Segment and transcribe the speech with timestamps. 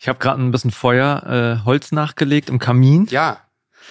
[0.00, 3.06] Ich habe gerade ein bisschen Feuer, äh, Holz nachgelegt im Kamin.
[3.10, 3.36] Ja,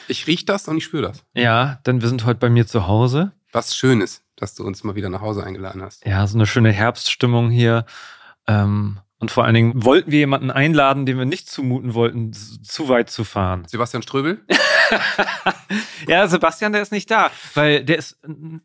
[0.07, 1.23] ich riech das und ich spüre das.
[1.35, 3.31] Ja, denn wir sind heute bei mir zu Hause.
[3.51, 6.03] Was schön ist, dass du uns mal wieder nach Hause eingeladen hast.
[6.07, 7.85] Ja, so eine schöne Herbststimmung hier.
[8.47, 12.89] Ähm, und vor allen Dingen wollten wir jemanden einladen, dem wir nicht zumuten wollten, zu
[12.89, 13.65] weit zu fahren.
[13.67, 14.43] Sebastian Ströbel?
[16.07, 18.17] ja, Sebastian, der ist nicht da, weil der ist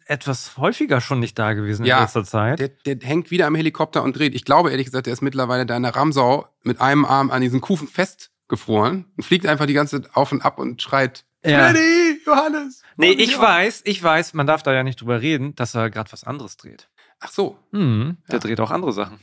[0.07, 2.59] etwas häufiger schon nicht da gewesen Ja, in letzter Zeit.
[2.59, 4.35] Der, der hängt wieder am Helikopter und dreht.
[4.35, 7.41] Ich glaube ehrlich gesagt, der ist mittlerweile da in der Ramsau mit einem Arm an
[7.43, 11.69] diesen Kufen festgefroren und fliegt einfach die ganze Zeit auf und ab und schreit, Ja.
[11.69, 12.83] Freddy, Johannes.
[12.97, 16.11] Nee, ich weiß, ich weiß, man darf da ja nicht drüber reden, dass er gerade
[16.13, 16.89] was anderes dreht.
[17.21, 17.59] Ach so.
[17.73, 18.39] Mhm, der Ja.
[18.41, 19.19] dreht auch andere Sachen.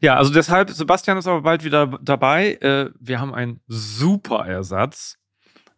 [0.00, 2.54] Ja, also deshalb, Sebastian ist aber bald wieder dabei.
[2.62, 5.18] Äh, wir haben einen super Ersatz.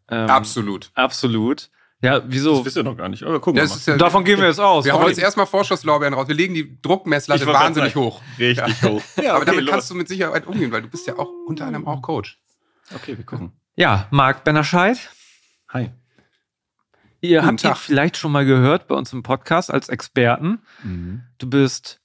[0.09, 0.91] Ähm, Absolut.
[0.95, 1.71] Absolut.
[2.01, 2.57] Ja, wieso?
[2.57, 3.23] Das wisst ihr noch gar nicht.
[3.23, 3.79] Aber gucken wir mal.
[3.87, 4.85] ja, Davon gehen wir jetzt aus.
[4.85, 6.27] wir hauen Aber- jetzt erstmal Vorschusslorbeeren raus.
[6.27, 8.21] Wir legen die Druckmesslatte wahnsinnig hoch.
[8.39, 9.01] Richtig hoch.
[9.23, 9.71] Ja, Aber damit los.
[9.71, 12.41] kannst du mit Sicherheit umgehen, weil du bist ja auch unter anderem auch Coach.
[12.95, 13.53] Okay, wir gucken.
[13.77, 14.99] ja, Marc Bennerscheid.
[15.69, 15.91] Hi.
[17.21, 17.77] Ihr Guten habt ihn Tag.
[17.79, 20.61] vielleicht schon mal gehört bei uns im Podcast als Experten.
[20.83, 21.23] Mhm.
[21.39, 22.01] Du bist,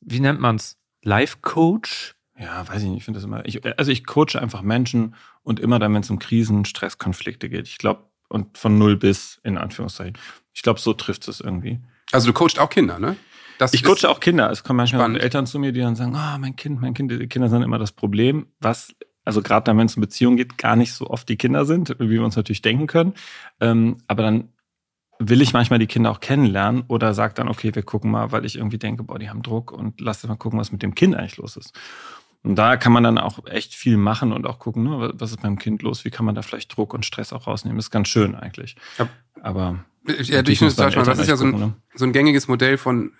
[0.00, 0.76] wie nennt man's?
[1.02, 2.14] Life-Coach?
[2.38, 2.98] Ja, weiß ich nicht.
[2.98, 3.44] Ich finde das immer.
[3.46, 5.16] Ich, also ich coache einfach Menschen
[5.50, 7.66] und immer dann, wenn es um Krisen, Stress, Konflikte geht.
[7.66, 10.16] Ich glaube, und von null bis, in Anführungszeichen.
[10.54, 11.80] Ich glaube, so trifft es irgendwie.
[12.12, 13.16] Also du coachst auch Kinder, ne?
[13.58, 14.48] Das Ich coache auch Kinder.
[14.50, 15.16] Es kommen manchmal.
[15.16, 17.80] Eltern zu mir, die dann sagen, ah, mein Kind, mein Kind, die Kinder sind immer
[17.80, 21.28] das Problem, was, also gerade dann, wenn es um Beziehungen geht, gar nicht so oft
[21.28, 23.14] die Kinder sind, wie wir uns natürlich denken können.
[23.58, 24.50] Ähm, aber dann
[25.18, 28.46] will ich manchmal die Kinder auch kennenlernen oder sage dann, okay, wir gucken mal, weil
[28.46, 31.16] ich irgendwie denke, boah, die haben Druck und lass mal gucken, was mit dem Kind
[31.16, 31.74] eigentlich los ist.
[32.42, 35.42] Und da kann man dann auch echt viel machen und auch gucken, ne, was ist
[35.42, 37.76] beim Kind los, wie kann man da vielleicht Druck und Stress auch rausnehmen.
[37.76, 38.76] Das ist ganz schön eigentlich.
[38.98, 39.08] Ja.
[39.42, 41.74] Aber Ja, ich muss dann das, das ist ja so ein, gucken, ne?
[41.94, 43.12] so ein gängiges Modell von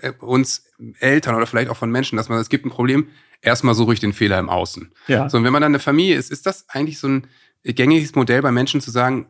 [0.00, 0.64] äh, uns
[0.98, 3.08] Eltern oder vielleicht auch von Menschen, dass man, es gibt ein Problem,
[3.40, 4.92] erstmal suche ich den Fehler im Außen.
[5.06, 5.28] Ja.
[5.28, 7.26] So, und wenn man dann eine Familie ist, ist das eigentlich so ein
[7.62, 9.26] gängiges Modell bei Menschen zu sagen,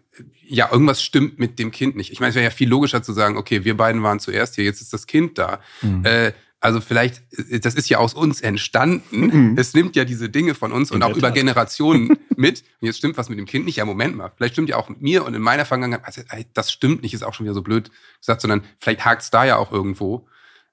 [0.47, 2.13] ja, irgendwas stimmt mit dem Kind nicht.
[2.13, 4.65] Ich meine, es wäre ja viel logischer zu sagen, okay, wir beiden waren zuerst hier,
[4.65, 5.61] jetzt ist das Kind da.
[5.83, 6.05] Mhm.
[6.05, 9.27] Äh, also vielleicht, äh, das ist ja aus uns entstanden.
[9.51, 9.57] Mhm.
[9.59, 11.35] Es nimmt ja diese Dinge von uns In und auch über Tat.
[11.35, 12.63] Generationen mit.
[12.81, 13.77] Und jetzt stimmt was mit dem Kind nicht.
[13.77, 14.31] Ja, Moment mal.
[14.37, 16.23] Vielleicht stimmt ja auch mit mir und in meiner Vergangenheit, also,
[16.55, 17.91] das stimmt nicht, ist auch schon wieder so blöd
[18.21, 20.29] gesagt, sondern vielleicht hakt es da ja auch irgendwo.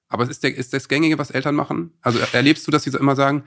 [0.08, 1.92] Aber es ist, der, ist das Gängige, was Eltern machen?
[2.02, 3.44] Also erlebst du, dass sie so immer sagen,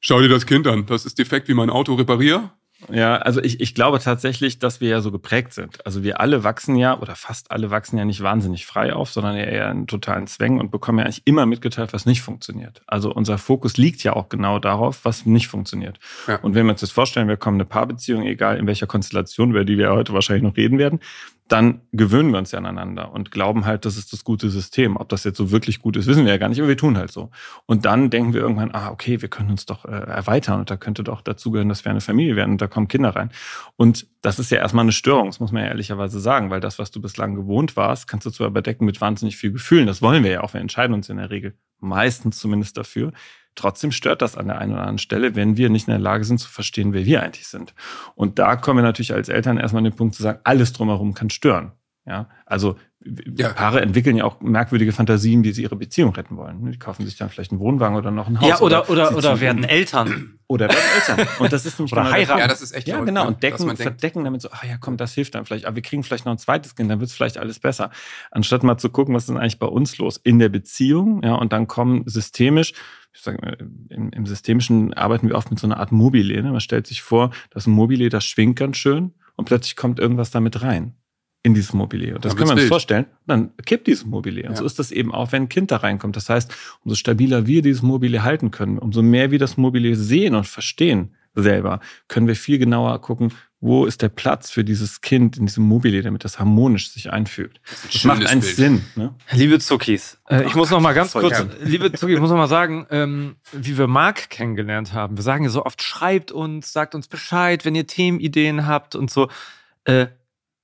[0.00, 2.50] schau dir das Kind an, das ist defekt, wie mein Auto repariere?
[2.90, 5.84] Ja, also ich, ich glaube tatsächlich, dass wir ja so geprägt sind.
[5.86, 9.36] Also wir alle wachsen ja, oder fast alle wachsen ja nicht wahnsinnig frei auf, sondern
[9.36, 12.82] ja eher in totalen Zwängen und bekommen ja eigentlich immer mitgeteilt, was nicht funktioniert.
[12.86, 15.98] Also unser Fokus liegt ja auch genau darauf, was nicht funktioniert.
[16.26, 16.36] Ja.
[16.36, 19.50] Und wenn wir uns das vorstellen, wir kommen in eine Paarbeziehung, egal in welcher Konstellation,
[19.50, 21.00] über die wir heute wahrscheinlich noch reden werden,
[21.52, 24.96] dann gewöhnen wir uns ja aneinander und glauben halt, das ist das gute System.
[24.96, 26.96] Ob das jetzt so wirklich gut ist, wissen wir ja gar nicht, aber wir tun
[26.96, 27.30] halt so.
[27.66, 30.78] Und dann denken wir irgendwann, ah, okay, wir können uns doch äh, erweitern und da
[30.78, 33.30] könnte doch dazugehören, dass wir eine Familie werden und da kommen Kinder rein.
[33.76, 36.78] Und das ist ja erstmal eine Störung, das muss man ja ehrlicherweise sagen, weil das,
[36.78, 39.86] was du bislang gewohnt warst, kannst du zwar überdecken mit wahnsinnig viel Gefühlen.
[39.86, 43.12] Das wollen wir ja auch, wir entscheiden uns in der Regel meistens zumindest dafür.
[43.54, 46.24] Trotzdem stört das an der einen oder anderen Stelle, wenn wir nicht in der Lage
[46.24, 47.74] sind zu verstehen, wer wir eigentlich sind.
[48.14, 51.14] Und da kommen wir natürlich als Eltern erstmal an den Punkt zu sagen, alles drumherum
[51.14, 51.72] kann stören.
[52.04, 52.76] Ja, also
[53.36, 53.50] Ja.
[53.50, 56.70] Paare entwickeln ja auch merkwürdige Fantasien, wie sie ihre Beziehung retten wollen.
[56.70, 58.48] Die kaufen sich dann vielleicht einen Wohnwagen oder noch ein Haus.
[58.48, 59.64] Ja, oder, oder, oder ziehen werden.
[59.64, 60.38] Eltern.
[60.46, 61.28] Oder werden Eltern.
[61.40, 62.40] Und das ist nämlich Oder genau der heiraten.
[62.40, 63.26] Ja, das ist echt Ja, verrückt, genau.
[63.26, 65.64] Und decken, verdecken damit so, ah ja, komm, das hilft dann vielleicht.
[65.64, 67.90] Aber wir kriegen vielleicht noch ein zweites Kind, dann wird es vielleicht alles besser.
[68.30, 71.34] Anstatt mal zu gucken, was ist denn eigentlich bei uns los in der Beziehung, ja,
[71.34, 72.72] und dann kommen systemisch,
[73.14, 73.56] ich sage, mal,
[73.90, 76.42] im, im Systemischen arbeiten wir oft mit so einer Art Mobile.
[76.42, 76.50] Ne?
[76.50, 80.62] Man stellt sich vor, das Mobile, das schwingt ganz schön und plötzlich kommt irgendwas damit
[80.62, 80.94] rein
[81.42, 82.14] in dieses Mobile.
[82.14, 83.06] Und das können wir uns vorstellen.
[83.26, 84.42] Dann kippt dieses Mobile.
[84.44, 84.56] Und Ja.
[84.56, 86.14] so ist das eben auch, wenn ein Kind da reinkommt.
[86.16, 90.34] Das heißt, umso stabiler wir dieses Mobile halten können, umso mehr wir das Mobile sehen
[90.36, 95.36] und verstehen selber, können wir viel genauer gucken, wo ist der Platz für dieses Kind
[95.38, 97.60] in diesem Mobile, damit das harmonisch sich einfügt.
[97.70, 98.84] Das, Das macht einen Sinn.
[98.96, 99.14] Ne?
[99.30, 102.48] Liebe Zuckis, äh, ich muss noch mal ganz kurz, liebe Zuckis, ich muss noch mal
[102.48, 105.16] sagen, ähm, wie wir Marc kennengelernt haben.
[105.16, 109.10] Wir sagen ja so oft, schreibt uns, sagt uns Bescheid, wenn ihr Themenideen habt und
[109.10, 109.28] so.
[109.84, 110.08] Äh,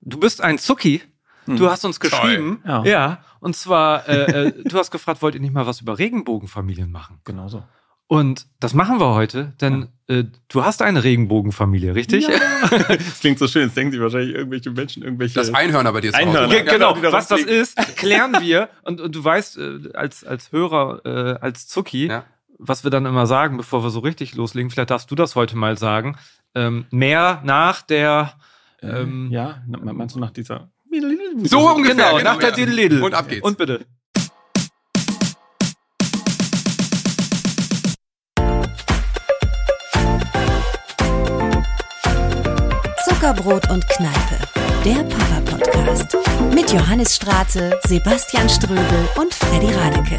[0.01, 1.03] du bist ein Zucki.
[1.47, 2.61] Du hast uns geschrieben.
[2.67, 2.85] Ja.
[2.85, 3.25] Ja.
[3.41, 7.21] Und zwar, äh, äh, du hast gefragt, wollt ihr nicht mal was über Regenbogenfamilien machen?
[7.25, 7.63] Genau so.
[8.11, 12.27] Und das machen wir heute, denn äh, du hast eine Regenbogenfamilie, richtig?
[12.89, 13.65] das klingt so schön.
[13.67, 15.35] Jetzt denken sich wahrscheinlich irgendwelche Menschen, irgendwelche.
[15.35, 16.49] Das Einhörner bei dir zu Einhörner.
[16.49, 18.71] Ge- genau, da was das ist, klären wir.
[18.83, 22.25] Und, und du weißt, äh, als, als Hörer, äh, als Zucki, Ja.
[22.59, 25.55] was wir dann immer sagen, bevor wir so richtig loslegen, vielleicht darfst du das heute
[25.57, 26.17] mal sagen.
[26.55, 28.33] Ähm, mehr nach der.
[28.81, 30.71] Ähm, ja, meinst du nach dieser.
[31.43, 31.95] So ungefähr.
[31.95, 32.55] genau, nach der ja.
[32.57, 33.05] Diddle-Diddle.
[33.05, 33.43] Und ab geht's.
[33.47, 33.85] Und bitte.
[43.29, 44.39] Zuckerbrot und Kneipe,
[44.87, 46.17] der Papa-Podcast.
[46.55, 50.19] Mit Johannes Strate, Sebastian Ströbel und Freddy Radeke.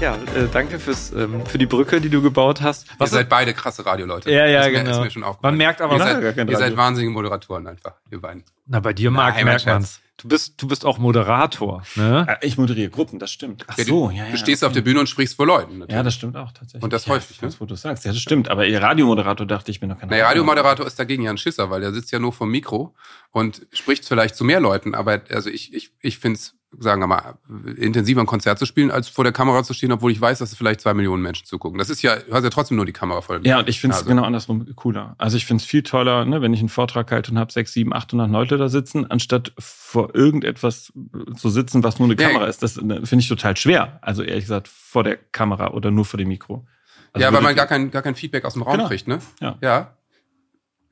[0.00, 2.86] Ja, äh, danke fürs, ähm, für die Brücke, die du gebaut hast.
[2.86, 4.30] Ihr Was seid beide krasse Radioleute.
[4.30, 4.90] Ja, ja, ist mir, genau.
[4.92, 7.66] Ist mir schon Man merkt aber, ihr Ja, seid, gar kein ihr seid wahnsinnige Moderatoren
[7.66, 8.44] einfach, ihr beiden.
[8.66, 10.00] na, bei dir, Marc, merkt man's.
[10.20, 12.26] Du bist, du bist auch Moderator, ne?
[12.28, 13.64] Äh, Ich moderiere Gruppen, das stimmt.
[13.68, 14.30] Ach Ja, so, du, ja, ja.
[14.32, 14.74] du stehst auf okay.
[14.80, 15.78] der Bühne und sprichst vor Leuten.
[15.78, 15.94] natürlich.
[15.96, 16.82] Ja, das stimmt auch tatsächlich.
[16.82, 17.46] Und das ja, häufig, ne?
[17.48, 18.04] Das, wo du sagst.
[18.04, 18.48] Ja, das stimmt.
[18.48, 21.70] Aber ihr Radiomoderator dachte ich bin noch kein Naja, Radiomoderator ist dagegen ja ein Schisser,
[21.70, 22.96] weil der sitzt ja nur vom Mikro
[23.30, 24.96] und spricht vielleicht zu mehr Leuten.
[24.96, 27.38] Aber also ich, ich, ich finde es, sagen wir mal,
[27.76, 30.52] intensiver ein Konzert zu spielen, als vor der Kamera zu stehen, obwohl ich weiß, dass
[30.52, 31.78] es vielleicht zwei Millionen Menschen zugucken.
[31.78, 33.40] Das ist ja, du hast ja trotzdem nur die Kamera voll.
[33.44, 35.14] Ja, und ich finde es genau andersrum cooler.
[35.18, 37.72] Also ich finde es viel toller, ne, wenn ich einen Vortrag halte und habe sechs,
[37.72, 40.92] sieben, 800 Leute da sitzen, anstatt vor irgendetwas
[41.36, 42.62] zu sitzen, was nur eine Ja, Kamera ist.
[42.62, 43.98] Das ne, finde ich total schwer.
[44.02, 46.66] Also ehrlich gesagt, vor der Kamera oder nur vor dem Mikro.
[47.12, 48.88] Also ja, weil man gar kein, gar kein Feedback aus dem Raum Genau.
[48.88, 49.20] kriegt, ne?
[49.40, 49.56] Ja.
[49.62, 49.96] Ja.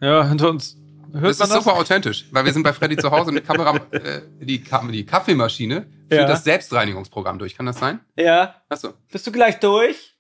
[0.00, 0.78] Ja, hinter uns.
[1.20, 3.40] Hört Das man ist super authentisch, weil wir sind bei Freddy zu Hause und die
[3.42, 6.26] Kamera, äh, die, die Kaffeemaschine führt Ja.
[6.26, 7.56] das Selbstreinigungsprogramm durch.
[7.56, 8.00] Kann das sein?
[8.16, 8.54] Ja.
[8.68, 8.94] Achso.
[9.10, 10.12] Bist du gleich durch?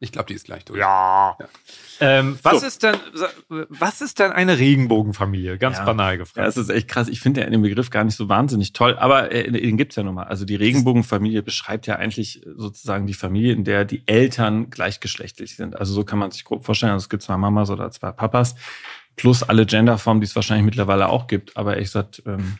[0.00, 0.78] Ich glaube, die ist gleich durch.
[0.78, 1.36] Ja.
[1.98, 2.66] Ähm, was So.
[2.68, 2.94] ist denn,
[3.48, 5.58] was ist denn eine Regenbogenfamilie?
[5.58, 5.84] Ganz Ja.
[5.84, 6.46] banal Ja, gefragt.
[6.46, 7.08] es ist echt krass.
[7.08, 10.04] Ich finde ja den Begriff gar nicht so wahnsinnig toll, aber äh, den gibt's ja
[10.04, 10.22] nun mal.
[10.28, 15.74] Also die Regenbogenfamilie beschreibt ja eigentlich sozusagen die Familie, in der die Eltern gleichgeschlechtlich sind.
[15.76, 16.92] Also so kann man sich grob vorstellen.
[16.92, 18.54] Also es gibt zwei Mamas oder zwei Papas,
[19.18, 21.56] plus alle Genderformen, die es wahrscheinlich mittlerweile auch gibt.
[21.56, 22.58] Aber ehrlich gesagt, ähm,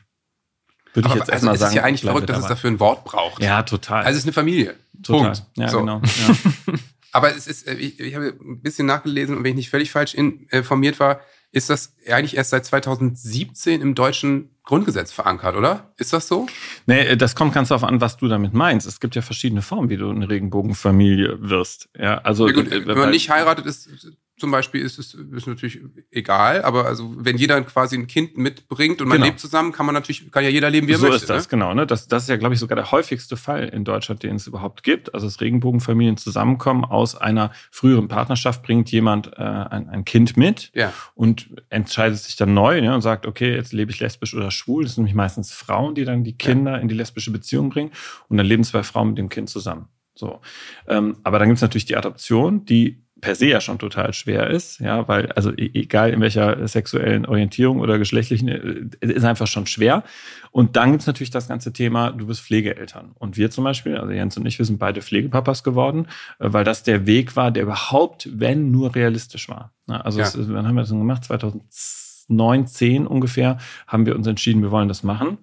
[0.92, 1.70] würde ich jetzt also erstmal es sagen.
[1.70, 3.42] ist ja eigentlich verrückt, dass es dafür ein Wort braucht.
[3.42, 4.04] Ja, total.
[4.04, 4.74] Also es ist eine Familie.
[5.02, 5.32] total.
[5.32, 5.44] Punkt.
[5.56, 5.80] Ja, so.
[5.80, 6.02] genau.
[6.02, 6.74] Ja.
[7.12, 9.90] Aber es ist, äh, ich, ich habe ein bisschen nachgelesen und wenn ich nicht völlig
[9.90, 11.20] falsch in, äh, informiert war,
[11.50, 15.94] ist das eigentlich erst seit 2017 im deutschen Grundgesetz verankert, oder?
[15.96, 16.46] Ist das so?
[16.86, 18.86] Nee, das kommt ganz darauf an, was du damit meinst.
[18.86, 21.88] Es gibt ja verschiedene Formen, wie du eine Regenbogenfamilie wirst.
[21.96, 23.88] Ja, also Ja, gut, äh, wenn man nicht heiratet, ist
[24.38, 25.80] zum Beispiel ist es ist natürlich
[26.10, 29.26] egal, aber also wenn jeder quasi ein Kind mitbringt und man Genau.
[29.26, 31.22] lebt zusammen, kann man natürlich, kann ja jeder leben, wie er so möchte.
[31.24, 31.50] ist das, Ne?
[31.50, 31.74] genau.
[31.74, 31.86] Ne?
[31.86, 34.82] Das, das ist ja, glaube ich, sogar der häufigste Fall in Deutschland, den es überhaupt
[34.82, 35.14] gibt.
[35.14, 40.70] Also dass Regenbogenfamilien zusammenkommen aus einer früheren Partnerschaft, bringt jemand äh, ein, ein Kind mit
[40.74, 40.92] Ja.
[41.14, 44.84] und entscheidet sich dann neu ne, und sagt, okay, jetzt lebe ich lesbisch oder schwul.
[44.84, 47.90] Das sind nämlich meistens Frauen, die dann die Kinder in die lesbische Beziehung bringen.
[48.28, 49.88] Und dann leben zwei Frauen mit dem Kind zusammen.
[50.14, 50.40] So.
[50.88, 54.48] Ähm, aber dann gibt es natürlich die Adoption, die per se ja schon total schwer
[54.48, 59.46] ist, ja, weil, also e- egal in welcher sexuellen Orientierung oder geschlechtlichen, äh, ist einfach
[59.46, 60.04] schon schwer.
[60.50, 63.12] Und dann gibt's natürlich das ganze Thema, du bist Pflegeeltern.
[63.14, 66.06] Und wir zum Beispiel, also Jens und ich, wir sind beide Pflegepapas geworden,
[66.38, 69.72] äh, weil das der Weg war, der überhaupt, wenn nur realistisch war.
[69.88, 70.26] Ja, Also Ja.
[70.26, 71.24] es, wann haben wir das denn gemacht?
[71.24, 75.38] 2009, 10 ungefähr, haben wir uns entschieden, wir wollen das machen.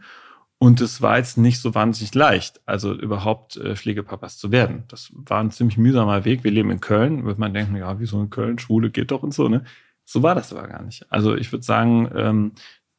[0.58, 4.86] Und es war jetzt nicht so wahnsinnig leicht, also überhaupt äh, Pflegepapas zu werden.
[4.88, 6.44] Das war ein ziemlich mühsamer Weg.
[6.44, 9.34] Wir leben in Köln, wird man denken, ja, wieso in Köln, Schwule geht doch und
[9.34, 9.64] so, ne?
[10.06, 11.06] So war das aber gar nicht.
[11.12, 12.52] Also ich würde sagen, ähm,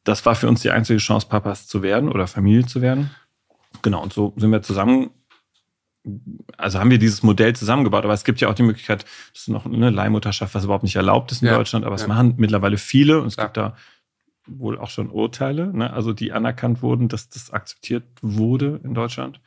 [0.03, 3.09] das war für uns die einzige Chance, Papas zu werden oder Familie zu werden.
[3.81, 5.09] Genau, und so sind wir zusammen,
[6.57, 8.03] also haben wir dieses Modell zusammengebaut.
[8.03, 10.95] Aber es gibt ja auch die Möglichkeit, das ist noch eine Leihmutterschaft, was überhaupt nicht
[10.95, 12.07] erlaubt ist in Ja, Deutschland, aber es ja.
[12.07, 13.47] machen mittlerweile viele und es Klar.
[13.47, 13.75] gibt da
[14.47, 15.91] wohl auch schon Urteile, ne?
[15.91, 19.39] also die anerkannt wurden, dass das akzeptiert wurde in Deutschland.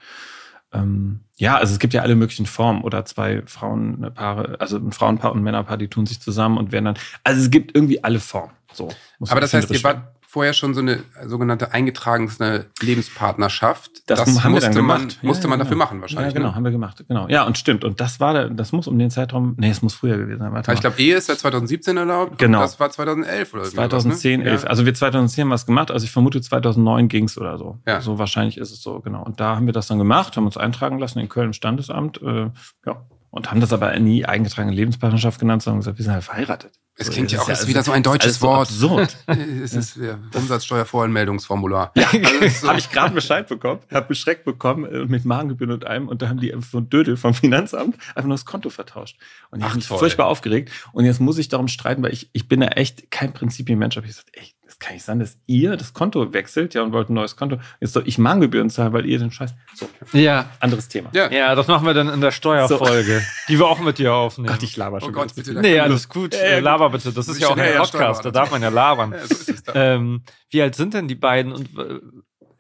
[0.73, 5.33] Ähm, ja, also es gibt ja alle möglichen Formen oder zwei Frauenpaare, also ein Frauenpaar
[5.33, 8.21] und ein Männerpaar, die tun sich zusammen und werden dann, also es gibt irgendwie alle
[8.21, 8.53] Formen.
[8.73, 8.89] So.
[9.19, 14.09] muss Aber das heißt, ihr wart vorher schon so eine sogenannte eingetragene Lebenspartnerschaft.
[14.09, 15.09] Das wir musste man.
[15.09, 15.85] Ja, musste man ja, dafür genau.
[15.85, 16.33] machen wahrscheinlich.
[16.33, 16.55] Ja, genau, Ne?
[16.55, 17.05] haben wir gemacht.
[17.09, 17.27] Genau.
[17.29, 17.83] Ja, und stimmt.
[17.83, 20.53] Und das war, das muss um den Zeitraum, nee, es muss früher gewesen sein.
[20.53, 22.39] Warte ich glaube, Ehe ist seit 2017 erlaubt.
[22.39, 22.61] Genau.
[22.61, 24.51] Das war 2011 oder irgendwie 2010, was, ne?
[24.53, 24.65] 11.
[24.67, 25.91] Also wir 2010 haben was gemacht.
[25.91, 27.79] Also ich vermute 2009 ging's oder so.
[27.85, 28.01] Ja.
[28.01, 29.25] So wahrscheinlich ist es so, genau.
[29.25, 32.23] Und da haben wir das dann gemacht, haben uns eintragen lassen in Köln im Standesamt.
[32.23, 32.51] Äh,
[32.87, 33.05] ja.
[33.31, 36.73] Und haben das aber nie eingetragene Lebenspartnerschaft genannt, sondern gesagt, wir sind halt verheiratet.
[36.97, 39.17] Es So, klingt ja auch, es ist alles- wieder so ein deutsches alles so Wort.
[39.27, 39.39] Absurd.
[39.63, 41.93] Es ist ja, Umsatzsteuervoranmeldungsformular.
[41.97, 42.09] Ja,
[42.41, 46.23] also Habe ich gerade Bescheid bekommen, habe Beschreck bekommen äh, mit Magengebühren und allem und
[46.23, 49.17] da haben die so ein Dödel vom Finanzamt einfach nur das Konto vertauscht.
[49.51, 52.49] Und ich habe mich furchtbar aufgeregt und jetzt muss ich darum streiten, weil ich, ich
[52.49, 54.45] bin ja echt kein Prinzipienmensch, habe ich gesagt, das
[54.81, 57.59] kann nicht sein, dass ihr das Konto wechselt, ja, und wollt ein neues Konto.
[57.81, 59.55] Jetzt soll ich Magengebühren zahlen, weil ihr den Scheiß.
[59.75, 60.47] So, Ja.
[60.59, 61.11] anderes Thema.
[61.13, 61.31] Ja.
[61.31, 64.49] Ja, das machen wir dann in der Steuerfolge, die wir auch mit dir aufnehmen.
[64.49, 65.11] Gott, ich laber schon.
[65.11, 66.35] Oh Gott, bitte, nee, alles gut.
[66.35, 66.65] Äh, gut.
[66.65, 67.13] Laber bitte.
[67.13, 69.13] Das ist ja auch ein Podcast, da darf man ja labern.
[69.13, 69.75] Ja, so ist es da.
[69.75, 72.01] Ähm, wie alt sind denn die beiden und äh,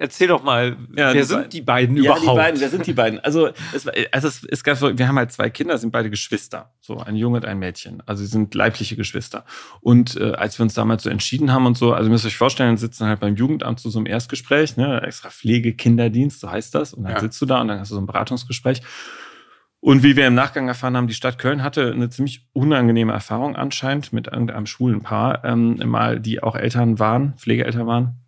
[0.01, 2.23] erzähl doch mal, Ja, wer die sind die beiden Ja, überhaupt?
[2.25, 3.21] die beiden, wer sind die beiden?
[3.21, 6.73] Also, es, also es ist ganz, so, wir haben halt zwei Kinder, sind beide Geschwister.
[6.81, 8.03] So, ein Junge und ein Mädchen.
[8.07, 9.45] Also, sie sind leibliche Geschwister.
[9.81, 12.37] Und äh, als wir uns damals so entschieden haben und so, also ihr müsst euch
[12.37, 16.75] vorstellen, sitzen halt beim Jugendamt zu so einem Erstgespräch, ne, extra Pflege, Kinderdienst, so heißt
[16.75, 16.93] das.
[16.95, 17.21] Und dann Ja.
[17.21, 18.83] sitzt du da und dann hast du so ein Beratungsgespräch.
[19.83, 23.57] Und wie wir im Nachgang erfahren haben, die Stadt Köln hatte eine ziemlich unangenehme Erfahrung
[23.57, 28.20] anscheinend mit irgendeinem schwulen Paar, ähm, mal, die auch Eltern waren, Pflegeeltern waren.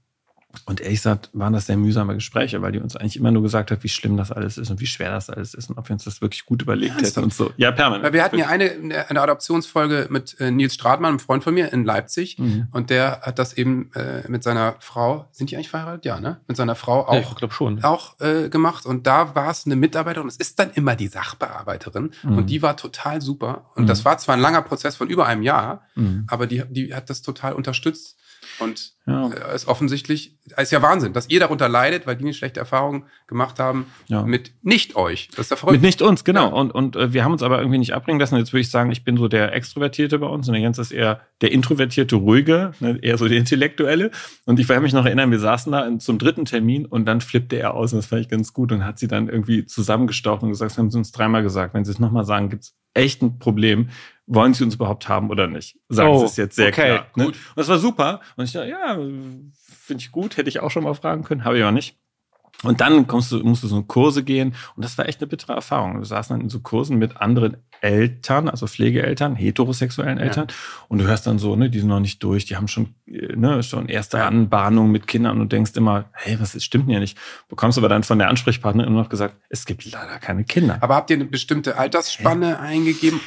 [0.66, 3.70] Und ehrlich gesagt waren das sehr mühsame Gespräche, weil die uns eigentlich immer nur gesagt
[3.70, 5.94] hat, wie schlimm das alles ist und wie schwer das alles ist und ob wir
[5.94, 7.50] uns das wirklich gut überlegt Ja, hätten und so.
[7.56, 8.04] Ja, permanent.
[8.04, 11.72] Weil wir hatten ja eine, eine Adoptionsfolge mit äh, Nils Stratmann, einem Freund von mir
[11.72, 12.38] in Leipzig.
[12.38, 12.68] Mhm.
[12.70, 16.04] Und der hat das eben äh, mit seiner Frau, sind die eigentlich verheiratet?
[16.04, 16.40] Ja, ne?
[16.46, 17.82] Mit seiner Frau auch, ich glaube schon.
[17.82, 18.86] auch äh, gemacht.
[18.86, 22.12] Und da war es eine Mitarbeiterin, es ist dann immer die Sachbearbeiterin.
[22.22, 22.38] Mhm.
[22.38, 23.70] Und die war total super.
[23.74, 23.86] Und Mhm.
[23.88, 26.26] das war zwar ein langer Prozess von über einem Jahr, Mhm.
[26.28, 28.16] aber die, die hat das total unterstützt.
[28.62, 29.28] Und Ja.
[29.30, 33.04] äh, ist offensichtlich, ist ja Wahnsinn, dass ihr darunter leidet, weil die eine schlechte Erfahrung
[33.26, 34.22] gemacht haben Ja.
[34.22, 35.28] mit nicht euch.
[35.30, 35.72] Das ist ja verrückt.
[35.72, 36.46] Mit nicht uns, genau.
[36.48, 36.52] Ja.
[36.52, 38.36] Und, und äh, wir haben uns aber irgendwie nicht abbringen lassen.
[38.36, 40.92] Jetzt würde ich sagen, ich bin so der Extrovertierte bei uns und der Jens ist
[40.92, 44.10] eher der Introvertierte, Ruhige, ne, eher so der Intellektuelle.
[44.46, 47.56] Und ich kann mich noch erinnern, wir saßen da zum dritten Termin und dann flippte
[47.56, 50.50] er aus und das fand ich ganz gut und hat sie dann irgendwie zusammengestaucht und
[50.50, 51.74] gesagt, das haben sie uns dreimal gesagt.
[51.74, 53.88] Wenn sie es nochmal sagen, gibt's echt ein Problem.
[54.34, 55.76] Wollen sie uns überhaupt haben oder nicht?
[55.88, 57.06] Sagen Oh, sie es jetzt sehr okay, klar.
[57.16, 57.26] Ne?
[57.26, 58.20] Und das war super.
[58.36, 61.56] Und ich dachte, ja, finde ich gut, hätte ich auch schon mal fragen können, habe
[61.58, 61.98] ich aber nicht.
[62.62, 64.54] Und dann kommst du, musst du so Kurse gehen.
[64.76, 65.98] Und das war echt eine bittere Erfahrung.
[65.98, 70.24] Wir saßen dann in so Kursen mit anderen Eltern, also Pflegeeltern, heterosexuellen Ja.
[70.24, 70.46] Eltern.
[70.88, 73.64] Und du hörst dann so, ne, die sind noch nicht durch, die haben schon, ne,
[73.64, 74.28] schon erste Ja.
[74.28, 77.18] Anbahnung mit Kindern und denkst immer, hey, was ist, stimmt denn hier nicht?
[77.48, 80.78] Bekommst aber dann von der Ansprechpartnerin immer noch gesagt, es gibt leider keine Kinder.
[80.80, 83.20] Aber habt ihr eine bestimmte Altersspanne eingegeben?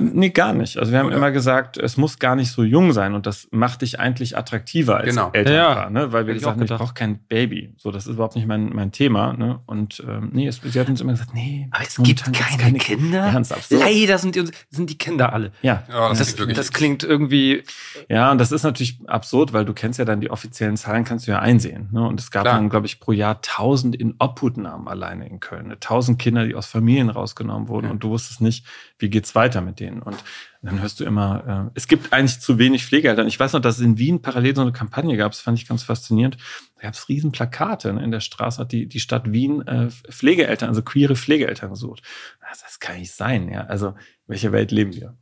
[0.00, 0.78] Nee, gar nicht.
[0.78, 1.16] Also wir haben Oder?
[1.16, 4.96] immer gesagt, es muss gar nicht so jung sein und das macht dich eigentlich attraktiver
[4.96, 5.30] als Genau.
[5.32, 6.12] Elternpaar, Ja, ne?
[6.12, 6.80] weil wir ich gesagt haben, ich gedacht.
[6.80, 7.74] brauche kein Baby.
[7.76, 9.32] So, das ist überhaupt nicht mein, mein Thema.
[9.34, 9.60] Ne?
[9.66, 12.78] Und ähm, nee, es, sie hat uns immer gesagt, nee, Aber es gibt gibt's keine,
[12.78, 13.20] Kinder.
[13.24, 13.68] Ernsthaft.
[13.68, 13.78] So.
[13.78, 15.52] Leider sind die, sind die Kinder alle.
[15.62, 15.82] Ja.
[15.88, 17.62] Ja, das, Das, klingt das klingt irgendwie.
[18.08, 21.26] ja, und das ist natürlich absurd, weil du kennst ja dann die offiziellen Zahlen, kannst
[21.26, 21.88] du ja einsehen.
[21.92, 22.06] Ne?
[22.06, 22.54] Und es gab Klar.
[22.54, 25.68] dann, glaube ich, pro Jahr tausend in Obhutnahmen alleine in Köln.
[25.68, 25.80] Ne?
[25.80, 27.90] Tausend Kinder, die aus Familien rausgenommen wurden Ja.
[27.92, 28.64] und du wusstest nicht,
[28.98, 29.81] wie geht's weiter mit denen.
[29.90, 30.16] Und
[30.62, 33.26] dann hörst du immer, äh, es gibt eigentlich zu wenig Pflegeeltern.
[33.26, 35.66] Ich weiß noch, dass es in Wien parallel so eine Kampagne gab, das fand ich
[35.66, 36.36] ganz faszinierend.
[36.76, 37.92] Da gab es riesen Plakate.
[37.92, 38.02] Ne?
[38.04, 42.02] In der Straße hat die, die Stadt Wien äh, Pflegeeltern, also queere Pflegeeltern gesucht.
[42.48, 43.62] Das, das kann nicht sein, ja.
[43.62, 43.94] Also, in
[44.28, 45.16] welcher Welt leben wir?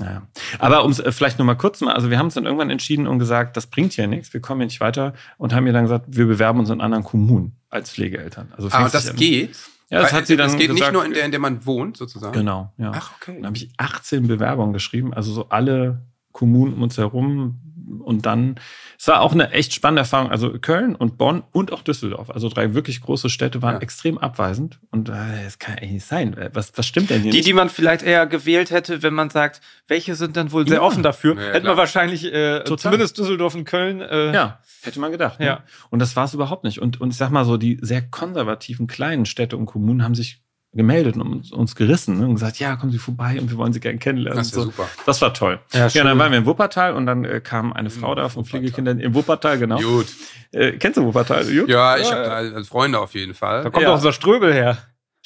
[0.00, 0.26] Ja.
[0.58, 2.70] Aber um es äh, vielleicht nur mal kurz mal, also wir haben uns dann irgendwann
[2.70, 5.72] entschieden und gesagt, das bringt hier nichts, wir kommen hier nicht weiter und haben ihr
[5.72, 8.52] dann gesagt, wir bewerben uns in anderen Kommunen als Pflegeeltern.
[8.56, 9.56] Also ah, das geht.
[9.88, 11.40] Ja, das Weil hat sie dann Das geht nicht gesagt, nur in der, in der
[11.40, 12.32] man wohnt, sozusagen.
[12.32, 12.92] Genau, ja.
[12.94, 13.36] Ach, okay.
[13.36, 16.02] Dann habe ich 18 Bewerbungen geschrieben, also so alle
[16.32, 17.60] Kommunen um uns herum.
[18.00, 18.56] Und dann,
[18.98, 20.30] es war auch eine echt spannende Erfahrung.
[20.30, 23.80] Also Köln und Bonn und auch Düsseldorf, also drei wirklich große Städte, waren Ja.
[23.80, 24.80] extrem abweisend.
[24.90, 25.12] Und äh,
[25.44, 26.34] das kann eigentlich nicht sein.
[26.52, 27.46] Was, was stimmt denn hier Die, nicht?
[27.48, 30.82] die man vielleicht eher gewählt hätte, wenn man sagt, welche sind dann wohl sehr Ja.
[30.82, 31.76] offen dafür, Ja, wir klar.
[31.76, 32.78] wahrscheinlich äh, Total.
[32.78, 34.00] zumindest Düsseldorf und Köln.
[34.00, 35.38] Äh, Ja, hätte man gedacht.
[35.40, 35.46] Ne?
[35.46, 35.64] Ja.
[35.90, 36.80] Und das war es überhaupt nicht.
[36.80, 40.42] Und, und ich sag mal so, die sehr konservativen kleinen Städte und Kommunen haben sich
[40.76, 42.26] gemeldet und uns, uns gerissen ne?
[42.26, 44.38] und gesagt, ja, kommen Sie vorbei und wir wollen Sie gerne kennenlernen.
[44.38, 44.70] Das ist ja so.
[44.70, 44.88] super.
[45.06, 45.58] Das war toll.
[45.72, 48.44] Ja, Ja, dann waren wir in Wuppertal und dann äh, kam eine Frau da von.
[48.44, 49.78] Pflegekindern in Wuppertal, genau.
[49.80, 50.06] Gut.
[50.52, 51.48] Äh, kennst du Wuppertal?
[51.50, 51.68] Jupp?
[51.68, 53.64] Ja, ich habe da also Freunde auf jeden Fall.
[53.64, 53.90] Da kommt Ja.
[53.90, 54.78] auch unser Ströbel her.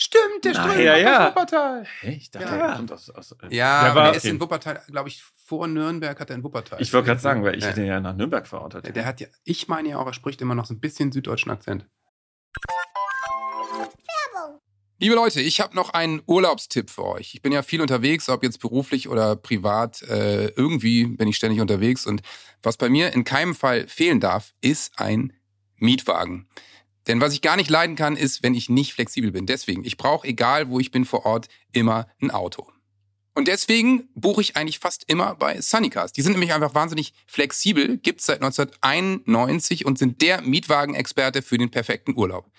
[0.03, 1.19] Stimmt, der Ström ja, ja.
[1.29, 1.85] aus Wuppertal.
[2.01, 2.67] Hey, ich dachte, Ja.
[2.69, 5.67] der kommt aus, aus äh, Ja, Der war- der ist in Wuppertal, glaube ich, vor
[5.69, 6.81] Nürnberg hat er in Wuppertal.
[6.81, 7.69] Ich wollte gerade sagen, weil ich ja.
[7.69, 8.87] hätte ihn ja nach Nürnberg verortet.
[8.87, 11.13] Der, der hat ja, ich meine ja auch, er spricht immer noch so ein bisschen
[11.13, 11.85] süddeutschen Akzent.
[15.03, 17.33] Liebe Leute, ich habe noch einen Urlaubstipp für euch.
[17.33, 20.03] Ich bin ja viel unterwegs, ob jetzt beruflich oder privat.
[20.03, 22.05] Äh, irgendwie bin ich ständig unterwegs.
[22.05, 22.21] Und
[22.63, 25.33] was bei mir in keinem Fall fehlen darf, ist ein
[25.77, 26.49] Mietwagen.
[27.07, 29.47] Denn was ich gar nicht leiden kann, ist, wenn ich nicht flexibel bin.
[29.47, 32.71] Deswegen, ich brauche, egal wo ich bin vor Ort, immer ein Auto.
[33.35, 36.13] Und deswegen buche ich eigentlich fast immer bei Sunnycars.
[36.13, 41.71] Die sind nämlich einfach wahnsinnig flexibel, gibt's seit 1991 und sind der Mietwagenexperte für den
[41.71, 42.51] perfekten Urlaub.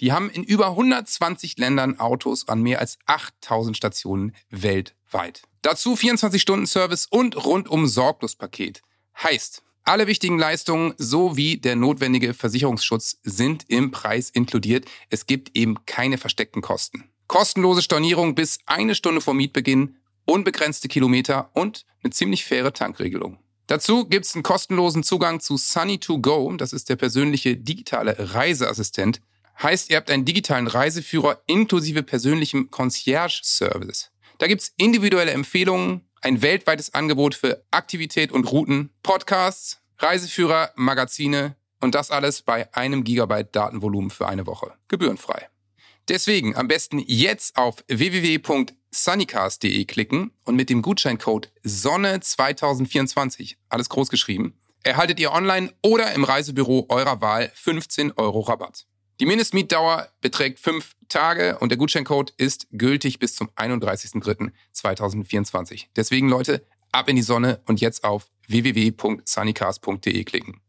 [0.00, 5.42] Die haben in über 120 Ländern Autos an mehr als 8000 Stationen weltweit.
[5.62, 8.82] Dazu 24-Stunden-Service und rundum Sorglospaket.
[9.22, 14.86] Heißt, alle wichtigen Leistungen sowie der notwendige Versicherungsschutz sind im Preis inkludiert.
[15.10, 17.04] Es gibt eben keine versteckten Kosten.
[17.26, 23.38] Kostenlose Stornierung bis eine Stunde vor Mietbeginn, unbegrenzte Kilometer und eine ziemlich faire Tankregelung.
[23.66, 29.20] Dazu gibt's einen kostenlosen Zugang zu Sunny2Go, das ist der persönliche digitale Reiseassistent.
[29.62, 34.10] Heißt, ihr habt einen digitalen Reiseführer inklusive persönlichem Concierge-Service.
[34.38, 41.94] Da gibt's individuelle Empfehlungen, ein weltweites Angebot für Aktivität und Routen, Podcasts, Reiseführer, Magazine und
[41.94, 44.72] das alles bei einem Gigabyte Datenvolumen für eine Woche.
[44.88, 45.48] Gebührenfrei.
[46.08, 54.58] Deswegen am besten jetzt auf www.sunnycast.de klicken und mit dem Gutscheincode SONNE2024, alles groß geschrieben,
[54.82, 58.86] erhaltet ihr online oder im Reisebüro eurer Wahl 15 Euro Rabatt.
[59.20, 65.88] Die Mindestmietdauer beträgt fünf Tage und der Gutscheincode ist gültig bis zum 31.03.2024.
[65.94, 70.62] Deswegen, Leute, ab in die Sonne und jetzt auf www.sunnycast.de klicken.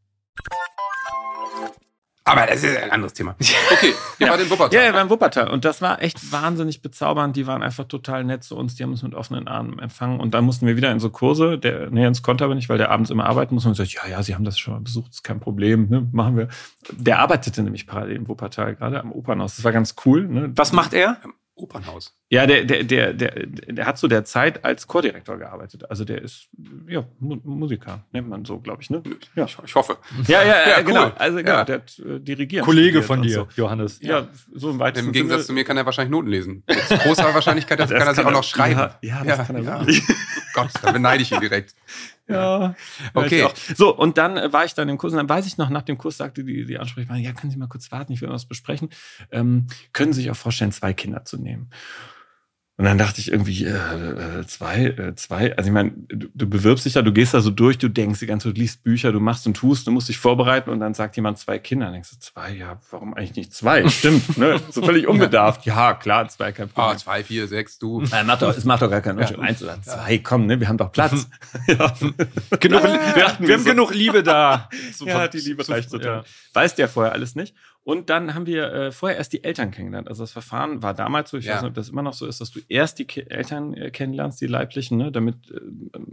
[2.24, 3.36] Aber das ist ein anderes Thema.
[3.72, 4.34] Okay, wir Ja.
[4.34, 4.80] waren in Wuppertal.
[4.80, 5.50] Ja, ja, beim Wuppertal.
[5.50, 7.36] Und das war echt wahnsinnig bezaubernd.
[7.36, 8.76] Die waren einfach total nett zu uns.
[8.76, 10.20] Die haben uns mit offenen Armen empfangen.
[10.20, 11.58] Und dann mussten wir wieder in so Kurse.
[11.58, 13.66] Der, nee, ins konnte aber nicht, weil der abends immer arbeiten muss.
[13.66, 16.38] Und gesagt, ja, ja, Sie haben das schon mal besucht, ist kein Problem, ne, machen
[16.38, 16.48] wir.
[16.92, 19.56] Der arbeitete nämlich parallel im Wuppertal, gerade am Opernhaus.
[19.56, 20.28] Das war ganz cool.
[20.28, 20.52] Ne?
[20.56, 21.18] Was macht er?
[21.62, 22.16] Opernhaus.
[22.30, 25.90] Ja, der, der, der, der, der hat zu der Zeit als Chordirektor gearbeitet.
[25.90, 26.48] Also der ist,
[26.88, 29.04] ja, Mu Musiker, nennt man so, glaube ich, ne?
[29.36, 29.46] Ja.
[29.46, 29.98] Ich, ich hoffe.
[30.28, 30.84] Ja, ja, Ja, ja cool.
[30.86, 31.12] genau.
[31.18, 31.64] Also genau, Ja.
[31.66, 32.64] der hat äh, dirigiert.
[32.66, 33.48] Kollege von dir, So.
[33.56, 34.00] Johannes.
[34.02, 36.64] Ja, so im weitesten Im Gegensatz Sinne- zu mir kann er wahrscheinlich Noten lesen.
[36.68, 38.80] Mit großer Wahrscheinlichkeit Das kann er kann auch noch schreiben.
[39.02, 39.80] Ja, ja das kann er ja.
[39.80, 40.02] wirklich.
[40.54, 41.76] Gott, da beneide ich ihn direkt.
[42.32, 42.76] Ja,
[43.14, 43.48] Okay.
[43.76, 45.82] So, und dann äh, war ich dann im Kurs und dann weiß ich noch, nach
[45.82, 48.46] dem Kurs sagte die, die Ansprechpartnerin, ja, können Sie mal kurz warten, ich will was
[48.46, 48.90] besprechen.
[49.32, 51.70] Ähm, können Sie sich auch vorstellen, zwei Kinder zu nehmen?
[52.82, 53.70] Und dann dachte ich irgendwie, äh,
[54.40, 57.40] äh, zwei, äh, zwei, also ich meine, du, du bewirbst dich ja, du gehst da
[57.40, 59.92] so durch, du denkst die ganze Zeit, du liest Bücher, du machst und tust, du
[59.92, 61.86] musst dich vorbereiten und dann sagt jemand zwei Kinder.
[61.86, 63.88] Dann denkst du, zwei, ja, warum eigentlich nicht zwei?
[63.88, 64.60] Stimmt, ne?
[64.72, 65.64] So völlig unbedarft.
[65.68, 66.96] Ja, klar, zwei, kein Problem.
[66.96, 68.02] Ah, zwei, vier, sechs, du.
[68.02, 69.38] Ja, macht doch, es macht doch gar keinen Unterschied.
[69.38, 70.60] Eins oder zwei, komm, ne?
[70.60, 71.28] Wir haben doch Platz.
[71.68, 71.94] ja.
[72.60, 73.16] Genug, Ja.
[73.40, 74.70] wir, wir haben genug Liebe da.
[74.92, 76.08] So ja, von- die Liebe so- reicht total.
[76.18, 76.24] ja.
[76.54, 77.54] Weiß der vorher alles nicht.
[77.84, 80.08] Und dann haben wir äh, vorher erst die Eltern kennengelernt.
[80.08, 81.56] Also das Verfahren war damals so, ich Ja.
[81.56, 83.90] weiß nicht, ob das immer noch so ist, dass du erst die Ki Eltern äh,
[83.90, 85.12] kennenlernst, die leiblichen, ne?
[85.12, 85.60] damit äh,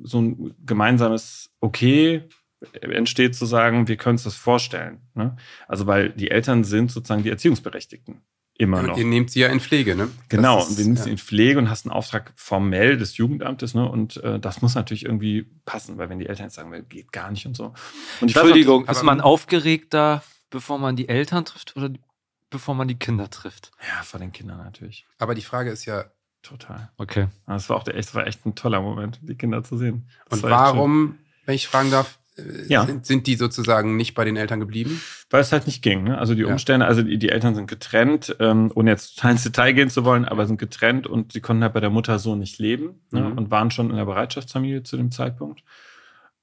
[0.02, 2.22] so ein gemeinsames Okay
[2.80, 5.00] entsteht, zu sagen, wir können uns das vorstellen.
[5.14, 5.36] Ne?
[5.68, 8.22] Also weil die Eltern sind sozusagen die Erziehungsberechtigten.
[8.60, 8.94] Immer noch.
[8.94, 10.08] Und ihr nehmt sie ja in Pflege, ne?
[10.28, 11.04] Genau, ist- und wir sind ja.
[11.06, 13.88] in Pflege und hast einen Auftrag formell des Jugendamtes, ne?
[13.88, 17.30] Und äh, das muss natürlich irgendwie passen, weil wenn die Eltern jetzt sagen, geht gar
[17.30, 17.66] nicht und so.
[17.66, 17.74] Und
[18.34, 22.00] noch, Entschuldigung, ist man aufgeregter, bevor man die Eltern trifft oder die,
[22.50, 23.70] bevor man die Kinder trifft?
[23.82, 25.06] ja, vor den Kindern natürlich.
[25.18, 26.04] Aber die Frage ist ja,
[26.42, 26.88] Total.
[26.98, 27.26] Okay.
[27.48, 30.08] Das war auch der, echt, das war echt ein toller Moment, die Kinder zu sehen.
[30.30, 32.86] Das und war warum, wenn ich fragen darf, äh, Ja.
[32.86, 35.02] sind, sind die sozusagen nicht bei den Eltern geblieben?
[35.30, 36.04] Weil es halt nicht ging.
[36.04, 36.16] Ne?
[36.16, 36.46] Also die Ja.
[36.46, 40.04] Umstände, also die, die Eltern sind getrennt, ähm, ohne jetzt total ins Detail gehen zu
[40.04, 43.22] wollen, aber sind getrennt und sie konnten halt bei der Mutter so nicht leben ne?
[43.22, 43.36] Mhm.
[43.36, 45.64] und waren schon in der Bereitschaftsfamilie zu dem Zeitpunkt.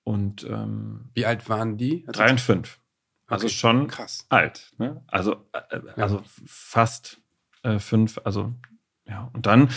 [0.04, 2.04] Und ähm, Wie alt waren die?
[2.06, 2.80] Also- drei und fünf.
[3.28, 4.26] Also Okay, schon Krass.
[4.30, 4.72] alt.
[4.78, 5.02] Ne?
[5.08, 7.20] Also, äh, also fast
[7.64, 8.20] äh, fünf.
[8.24, 8.54] Also
[9.08, 9.30] ja.
[9.34, 9.70] Und dann,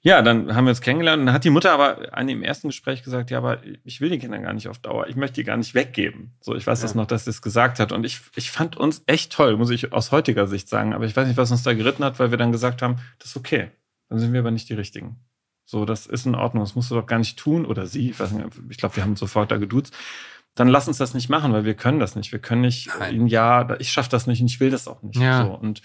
[0.00, 1.20] ja, dann haben wir uns kennengelernt.
[1.20, 4.08] Und dann hat die Mutter aber an dem ersten Gespräch gesagt, ja, aber ich will
[4.08, 5.08] die Kinder gar nicht auf Dauer.
[5.08, 6.32] Ich möchte die gar nicht weggeben.
[6.40, 6.84] So, ich weiß Ja.
[6.84, 7.92] das noch, dass sie es gesagt hat.
[7.92, 10.94] Und ich, ich fand uns echt toll, muss ich aus heutiger Sicht sagen.
[10.94, 13.28] Aber ich weiß nicht, was uns da geritten hat, weil wir dann gesagt haben, das
[13.30, 13.70] ist okay.
[14.08, 15.16] Dann sind wir aber nicht die Richtigen.
[15.64, 16.62] So, das ist in Ordnung.
[16.64, 17.64] Das musst du doch gar nicht tun.
[17.66, 19.94] Oder sie, ich weiß nicht, ich glaube, wir haben sofort da geduzt
[20.54, 22.32] dann lass uns das nicht machen, weil wir können das nicht.
[22.32, 23.14] Wir können nicht Nein.
[23.14, 25.18] ihnen ja, ich schaffe das nicht und ich will das auch nicht.
[25.18, 25.46] Ja.
[25.46, 25.82] So, und,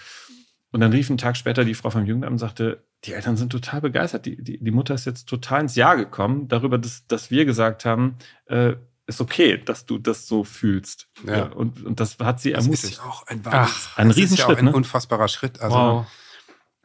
[0.71, 3.51] und dann rief ein Tag später die Frau vom Jugendamt und sagte, die Eltern sind
[3.51, 4.25] total begeistert.
[4.25, 7.85] Die, die, die Mutter ist jetzt total ins Jahr gekommen, darüber, dass, dass wir gesagt
[7.85, 8.73] haben, äh,
[9.05, 11.07] ist okay, dass du das so fühlst.
[11.25, 11.45] Ja.
[11.45, 12.93] und, und das hat sie Das ermutigt.
[12.93, 14.73] ist auch ein, Ach, ein das ist ja Riesenschritt, auch ein ne?
[14.73, 15.61] unfassbarer Schritt.
[15.61, 16.05] Also, wow.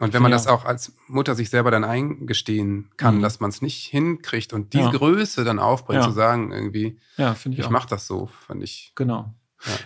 [0.03, 0.37] Und wenn man Ja.
[0.37, 3.23] das auch als Mutter sich selber dann eingestehen kann, Mhm.
[3.23, 4.91] dass man es nicht hinkriegt und diese Ja.
[4.91, 6.09] Größe dann aufbringt, Ja.
[6.09, 8.93] zu sagen, irgendwie, ich, ich mache das so, fand ich.
[8.97, 9.33] Genau.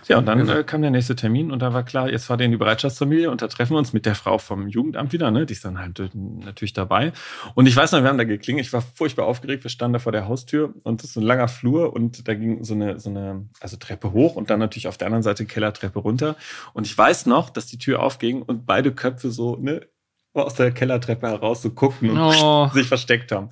[0.07, 0.61] Ja, und dann irre.
[0.61, 3.29] äh, kam der nächste Termin und da war klar, jetzt war der in die Bereitschaftsfamilie
[3.29, 5.45] und da treffen wir uns mit der Frau vom Jugendamt wieder, ne?
[5.45, 7.11] Die ist dann halt äh, natürlich dabei.
[7.53, 9.99] Und ich weiß noch, wir haben da geklingelt, ich war furchtbar aufgeregt, wir standen da
[9.99, 12.99] vor der Haustür und das ist so ein langer Flur und da ging so eine,
[12.99, 16.37] so eine, also Treppe hoch und dann natürlich auf der anderen Seite Kellertreppe runter.
[16.73, 19.81] Und ich weiß noch, dass die Tür aufging und beide Köpfe so, ne,
[20.45, 22.69] aus der Kellertreppe heraus so guckten und Oh.
[22.73, 23.49] sich versteckt haben.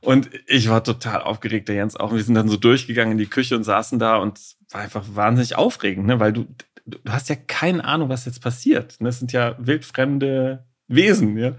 [0.00, 2.10] Und ich war total aufgeregt, der Jens auch.
[2.10, 4.82] Und wir sind dann so durchgegangen in die Küche und saßen da und es war
[4.82, 6.20] einfach wahnsinnig aufregend, ne?
[6.20, 6.46] weil du,
[6.86, 9.00] du hast ja keine Ahnung, was jetzt passiert.
[9.00, 9.08] Ne?
[9.08, 11.36] Es sind ja wildfremde Wesen.
[11.36, 11.52] Ja?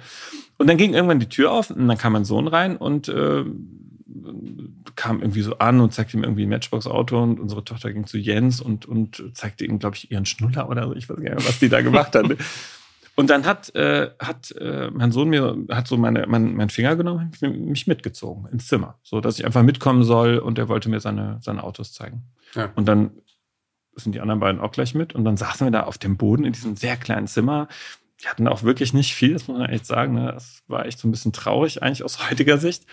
[0.58, 3.44] Und dann ging irgendwann die Tür auf und dann kam mein Sohn rein und äh,
[4.96, 8.18] kam irgendwie so an und zeigte ihm irgendwie ein Matchbox-Auto und unsere Tochter ging zu
[8.18, 10.96] Jens und, und zeigte ihm, glaube ich, ihren Schnuller oder so.
[10.96, 12.26] Ich weiß gar nicht was die da gemacht hat.
[13.20, 16.96] Und dann hat, äh, hat äh, mein Sohn mir hat so meine, mein, meinen Finger
[16.96, 20.88] genommen und mich mitgezogen ins Zimmer, so dass ich einfach mitkommen soll und er wollte
[20.88, 22.24] mir seine, seine Autos zeigen.
[22.56, 22.72] Ja.
[22.76, 23.12] Und dann
[23.94, 26.46] sind die anderen beiden auch gleich mit und dann saßen wir da auf dem Boden
[26.46, 27.68] in diesem sehr kleinen Zimmer.
[28.20, 30.14] Wir hatten auch wirklich nicht viel, das muss man echt sagen.
[30.14, 30.32] Ne?
[30.32, 32.86] Das war echt so ein bisschen traurig eigentlich aus heutiger Sicht.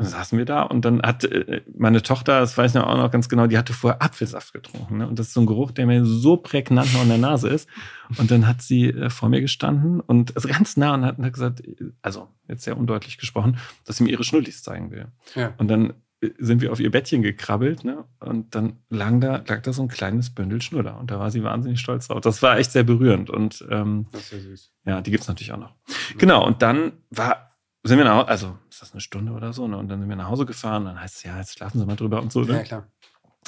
[0.00, 2.86] Und dann saßen wir da und dann hat äh, meine Tochter, das weiß ich noch
[2.86, 4.96] auch noch ganz genau, die hatte vorher Apfelsaft getrunken.
[4.96, 5.06] Ne?
[5.06, 7.68] Und das ist so ein Geruch, der mir so prägnant noch in der Nase ist.
[8.16, 11.32] Und dann hat sie äh, vor mir gestanden und also ganz nah und hat, hat
[11.34, 11.62] gesagt,
[12.00, 15.08] also jetzt sehr undeutlich gesprochen, dass sie mir ihre Schnullis zeigen will.
[15.34, 15.52] Ja.
[15.58, 15.92] Und dann
[16.38, 18.04] sind wir auf ihr Bettchen gekrabbelt, ne?
[18.20, 20.98] Und dann lag da, lag da so ein kleines Bündel Schnuller.
[20.98, 22.20] Und da war sie wahnsinnig stolz drauf.
[22.22, 23.28] Das war echt sehr berührend.
[23.28, 24.72] Und ähm, Das ist ja süß.
[24.86, 25.74] ja, die gibt's natürlich auch noch.
[26.18, 27.49] Genau, und dann war,
[27.82, 29.76] sind wir nach Hause, also ist das eine Stunde oder so, ne?
[29.76, 31.96] Und dann sind wir nach Hause gefahren, dann heißt es, ja, jetzt schlafen Sie mal
[31.96, 32.54] drüber und so, ne?
[32.54, 32.86] Ja, klar.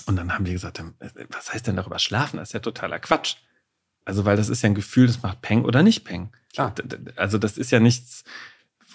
[0.06, 0.94] Und dann haben wir gesagt, ähm,
[1.30, 2.38] was heißt denn darüber schlafen?
[2.38, 3.36] Das ist ja totaler Quatsch.
[4.04, 6.32] Also, weil das ist ja ein Gefühl, das macht Peng oder nicht Peng.
[6.52, 6.74] Klar.
[7.16, 8.24] Also, das ist ja nichts,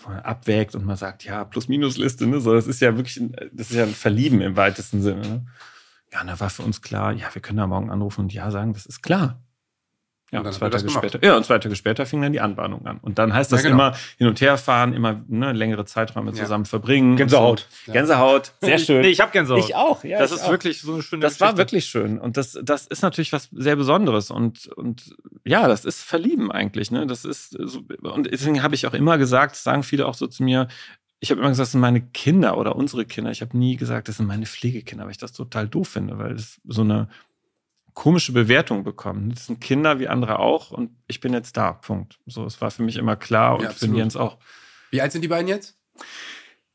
[0.01, 2.41] wo man abwägt und man sagt, ja, Plus-Minus-Liste, ne?
[2.41, 5.21] So, das ist ja wirklich, ein, das ist ja ein Verlieben im weitesten Sinne.
[5.21, 5.45] Ne?
[6.11, 8.49] Ja, und da war für uns klar, ja, wir können da morgen anrufen und ja
[8.51, 9.41] sagen, das ist klar.
[10.31, 12.97] Ja, Und zwei Tage später, ja, und zwei Tage später fing dann die Anbahnung an.
[13.01, 13.87] Und dann heißt das Ja, genau.
[13.87, 16.43] immer hin und her fahren, immer ne, längere Zeiträume Ja.
[16.43, 17.15] zusammen verbringen.
[17.15, 17.65] Gänsehaut.
[17.85, 17.93] So.
[17.93, 19.01] Gänsehaut, sehr schön.
[19.01, 19.63] Nee, ich hab Gänsehaut.
[19.63, 20.19] Ich auch, ja.
[20.19, 20.51] das ist auch.
[20.51, 21.57] wirklich so eine schöne Das war Geschichte.
[21.59, 22.19] wirklich schön.
[22.19, 24.29] Und das, das ist natürlich was sehr Besonderes.
[24.29, 26.91] Und, und ja, das ist Verlieben eigentlich.
[26.91, 27.07] Ne?
[27.07, 30.27] Das ist so, und deswegen habe ich auch immer gesagt, das sagen viele auch so
[30.27, 30.67] zu mir,
[31.19, 33.31] ich habe immer gesagt, das sind meine Kinder oder unsere Kinder.
[33.31, 36.35] Ich habe nie gesagt, das sind meine Pflegekinder, weil ich das total doof finde, weil
[36.35, 37.07] das so eine
[37.97, 39.31] komische Bewertung bekommen.
[39.31, 41.73] Das sind Kinder wie andere auch und ich bin jetzt da.
[41.73, 42.19] Punkt.
[42.27, 43.87] So, es war für mich immer klar und Ja, für.
[43.87, 44.37] Jens auch.
[44.91, 45.79] Wie alt sind die beiden jetzt?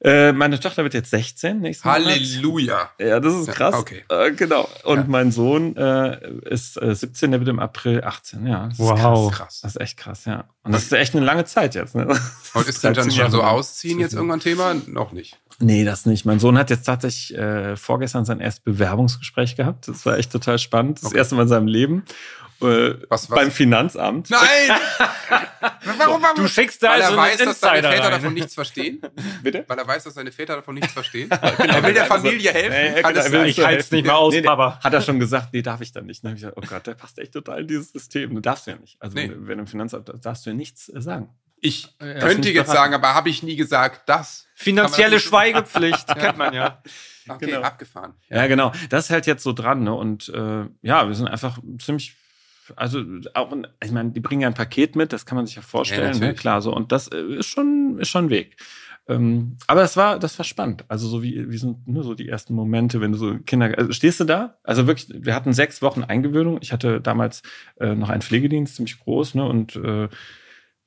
[0.05, 2.05] Äh, meine Tochter wird jetzt 16 nächsten Monat.
[2.05, 2.91] Halleluja.
[2.99, 3.75] Ja, das ist Ja, krass.
[3.77, 4.03] okay.
[4.09, 4.69] Äh, genau.
[4.83, 5.05] Und Ja.
[5.07, 6.19] mein Sohn äh,
[6.51, 8.45] ist äh, 17, der wird im April 18.
[8.47, 9.31] Ja, das ist Wow.
[9.31, 9.39] krass.
[9.39, 9.61] Krass.
[9.63, 10.45] Das ist echt krass, ja.
[10.65, 11.95] Und das ist echt eine lange Zeit jetzt.
[11.95, 12.07] Ne?
[12.55, 14.75] Und ist denn dann 13 schon so ausziehen jetzt irgendwann Thema?
[14.89, 15.39] Noch nicht.
[15.61, 16.25] Nee, das nicht.
[16.25, 19.87] Mein Sohn hat jetzt tatsächlich äh, vorgestern sein erstes Bewerbungsgespräch gehabt.
[19.87, 20.99] Das war echt total spannend.
[20.99, 21.19] Das Okay.
[21.19, 22.03] erste Mal in seinem Leben.
[22.63, 23.37] Äh, Was- was?
[23.37, 24.31] Beim Finanzamt.
[24.31, 24.41] Nein!
[25.99, 26.37] warum, warum?
[26.37, 28.11] Du schickst da Weil er also weiß, einen dass seine Väter rein.
[28.11, 29.01] davon nichts verstehen?
[29.43, 29.65] Bitte?
[29.69, 31.31] Weil er weiß, dass seine Väter davon nichts verstehen?
[31.31, 32.71] er will der Familie helfen?
[32.95, 33.47] Nee, Kann genau, es er will?
[33.49, 34.81] Ich halte es nicht mehr aus, Nee, Papa.
[34.83, 36.23] Hat er schon gesagt, nee, darf ich dann nicht.
[36.25, 38.35] Dann habe ich gesagt, oh Gott, der passt echt total in dieses System.
[38.35, 38.97] Du darfst ja nicht.
[39.01, 39.31] Also Nee.
[39.35, 41.29] wenn, im Finanzamt da darfst du ja nichts äh, sagen.
[41.65, 42.73] Ich Ja, könnte jetzt beraten.
[42.77, 44.47] sagen, aber habe ich nie gesagt, das.
[44.57, 46.83] Finanzielle das Schweigepflicht, kennt man ja.
[47.29, 47.61] Okay, Genau.
[47.63, 48.15] abgefahren.
[48.31, 48.73] Ja, genau.
[48.91, 49.95] Das ist halt jetzt so dran, ne?
[49.95, 52.17] Und äh, ja, wir sind einfach ziemlich,
[52.77, 53.03] also
[53.35, 56.13] auch, ich meine, die bringen ja ein Paket mit, das kann man sich ja vorstellen,
[56.13, 56.13] ne?
[56.13, 56.41] natürlich.
[56.41, 56.75] Klar, so.
[56.75, 58.57] Und das äh, ist schon, ist schon ein Weg.
[59.09, 60.85] Ähm, aber das war, das war spannend.
[60.89, 63.93] Also so wie, wie sind nur so die ersten Momente, wenn du so Kinder, also
[63.93, 64.59] stehst du da?
[64.63, 66.59] Also wirklich, wir hatten sechs Wochen Eingewöhnung.
[66.61, 67.43] Ich hatte damals
[67.81, 69.45] äh, noch einen Pflegedienst, ziemlich groß, ne?
[69.45, 70.09] Und äh,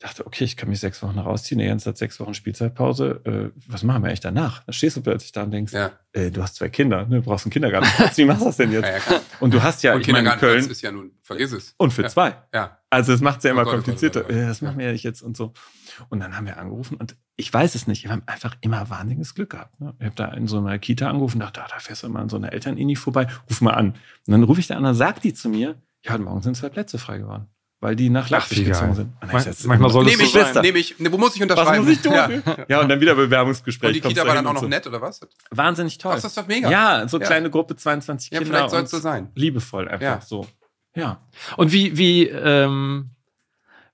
[0.05, 1.59] dachte, okay, ich kann mich sechs Wochen rausziehen.
[1.59, 3.21] Der Jens hat sechs Wochen Spielzeitpause.
[3.25, 4.63] Äh, was machen wir eigentlich danach?
[4.63, 7.17] Da stehst du plötzlich da und denkst, Ja, äh, du hast zwei Kinder, ne?
[7.17, 8.17] du brauchst einen Kindergartenplatz.
[8.17, 8.87] Wie machst du das denn jetzt?
[9.09, 9.19] ja.
[9.39, 11.73] Und du hast ja, Und ich meine, Köln ist ja nun, vergiss es.
[11.77, 12.35] und für zwei.
[12.53, 14.21] Ja, Also es macht es ja immer Oh Gott, oh komplizierter.
[14.21, 14.43] oh Gott, oh Gott.
[14.43, 15.53] Äh, Das machen wir ja nicht jetzt und so.
[16.09, 18.03] Und dann haben wir angerufen und ich weiß es nicht.
[18.03, 19.79] Wir haben einfach immer wahnsinniges Glück gehabt.
[19.79, 19.93] Ne?
[19.99, 22.29] Ich habe da in so einer Kita angerufen dachte, ah, da fährst du immer an
[22.29, 23.87] so einer Elternini vorbei, ruf mal an.
[23.91, 26.55] Und dann rufe ich da an, dann sagt die zu mir, ja, heute Morgen sind
[26.55, 27.47] zwei Plätze frei geworden.
[27.85, 28.65] Weil die nach Leipzig geil.
[28.67, 29.13] gezogen sind.
[29.21, 30.61] Man- gesagt, manchmal soll nehme so ich, sein.
[30.63, 31.85] nehme ich, ne, wo muss ich was unterschreiben?
[31.85, 32.13] muss ich tun?
[32.13, 32.29] Ja.
[32.67, 33.87] Ja, und dann wieder Bewerbungsgespräch.
[33.89, 34.67] Und die Kita war dann auch noch so.
[34.67, 35.19] nett, oder was?
[35.51, 36.13] Wahnsinnig toll.
[36.13, 36.69] Ach, das ist doch mega.
[36.71, 37.25] Ja, so Ja.
[37.27, 38.53] kleine Gruppe, 22 Ja, Kinder.
[38.55, 39.29] vielleicht soll es so sein.
[39.35, 40.21] Liebevoll einfach Ja.
[40.21, 40.47] so.
[40.95, 41.21] Ja.
[41.57, 43.11] Und wie, wie, ähm,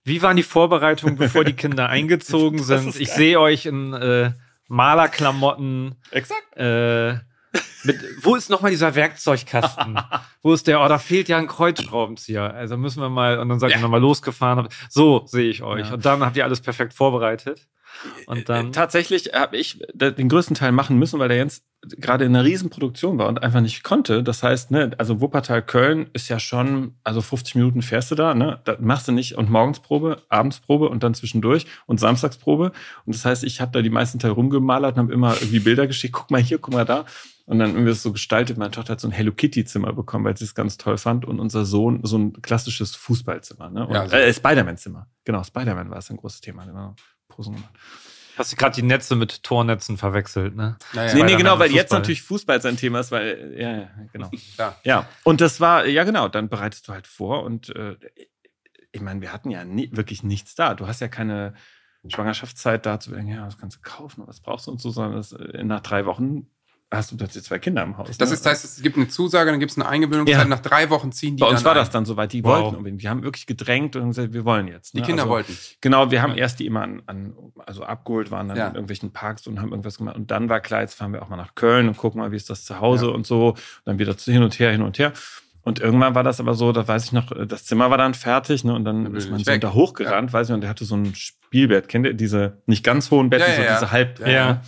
[0.06, 2.96] wie waren die Vorbereitungen, bevor die Kinder eingezogen sind?
[3.00, 4.32] Ich sehe euch in äh,
[4.68, 5.96] Malerklamotten.
[6.12, 6.56] Exakt.
[6.58, 7.16] Äh,
[7.84, 10.00] mit, wo ist nochmal dieser Werkzeugkasten?
[10.42, 10.82] wo ist der?
[10.82, 12.54] Oh, da fehlt ja ein Kreuzschraubenzieher.
[12.54, 13.82] Also müssen wir mal, und dann seid ihr Ja.
[13.82, 14.68] nochmal losgefahren.
[14.90, 15.88] So sehe ich euch.
[15.88, 15.94] Ja.
[15.96, 17.68] Und dann habt ihr alles perfekt vorbereitet.
[18.26, 18.72] Und Äh, dann.
[18.72, 21.64] Tatsächlich habe ich den größten Teil machen müssen, weil der Jens
[21.98, 24.22] gerade in einer Riesenproduktion war und einfach nicht konnte.
[24.22, 28.36] Das heißt, ne, also Wuppertal Köln ist ja schon, also 50 Minuten fährst du da,
[28.36, 28.60] ne?
[28.66, 32.72] Da machst du nicht und Morgensprobe, Abendsprobe und dann zwischendurch und Samstagsprobe.
[33.06, 35.88] Und das heißt, ich habe da die meisten Teil rumgemalert und habe immer irgendwie Bilder
[35.88, 37.06] geschickt, guck mal hier, guck mal da.
[37.48, 38.58] Und dann haben wir es so gestaltet.
[38.58, 41.26] Meine Tochter hat so ein Hello Kitty Zimmer bekommen, weil sie es ganz toll fand.
[41.26, 43.70] Und unser Sohn so ein klassisches Fußballzimmer.
[43.72, 43.88] Ne?
[43.88, 44.16] Und, Ja, so.
[44.16, 45.08] äh, Spider-Man Zimmer.
[45.26, 46.64] Genau, Spider-Man war es ein großes Thema.
[46.66, 46.96] Genau.
[47.50, 47.74] Gemacht.
[48.38, 50.78] Hast du gerade die Netze mit Tornetzen verwechselt, ne?
[50.94, 54.30] Naja, Nee, nee, genau, weil jetzt natürlich Fußball sein Thema ist, weil, ja, ja, genau.
[54.56, 54.80] klar.
[54.84, 57.98] Ja, und das war, ja genau, dann bereitest du halt vor und äh,
[58.94, 60.74] ich meine, wir hatten ja nie, wirklich nichts da.
[60.74, 61.54] Du hast ja keine
[62.08, 65.18] Schwangerschaftszeit da zu denken, ja, was kannst du kaufen, was brauchst du und so, sondern
[65.18, 66.48] das, äh, nach drei Wochen
[66.94, 68.18] hast du plötzlich zwei Kinder im Haus.
[68.18, 68.36] Das ne?
[68.36, 70.42] ist, heißt, es gibt eine Zusage, dann gibt es eine Eingewöhnungszeit.
[70.44, 70.46] Ja.
[70.48, 71.78] Nach drei Wochen ziehen die Bei uns war ein.
[71.78, 72.64] das dann soweit, die Wow.
[72.64, 73.02] wollten unbedingt.
[73.02, 74.94] Die haben wirklich gedrängt und gesagt, wir wollen jetzt.
[74.94, 75.06] Die ne?
[75.06, 75.58] Kinder also, wollten.
[75.80, 76.40] Genau, wir haben Ja.
[76.40, 77.34] erst die immer an, an
[77.66, 78.68] also abgeholt, waren dann Ja.
[78.68, 80.18] in irgendwelchen Parks und haben irgendwas gemacht.
[80.18, 82.36] Und dann war klar, jetzt fahren wir auch mal nach Köln und gucken mal, wie
[82.36, 83.50] ist das zu Hause und so.
[83.50, 85.14] Und dann wieder hin und her, hin und her.
[85.64, 88.64] Und irgendwann war das aber so, da weiß ich noch, das Zimmer war dann fertig,
[88.64, 88.74] ne?
[88.74, 89.62] Und dann ist Sohn weg.
[89.62, 91.88] da hochgerannt, weiß ich, und der hatte so ein Spielbett.
[91.88, 94.20] Kennt ihr diese nicht ganz hohen Betten, so diese halb.
[94.28, 94.62] Ja.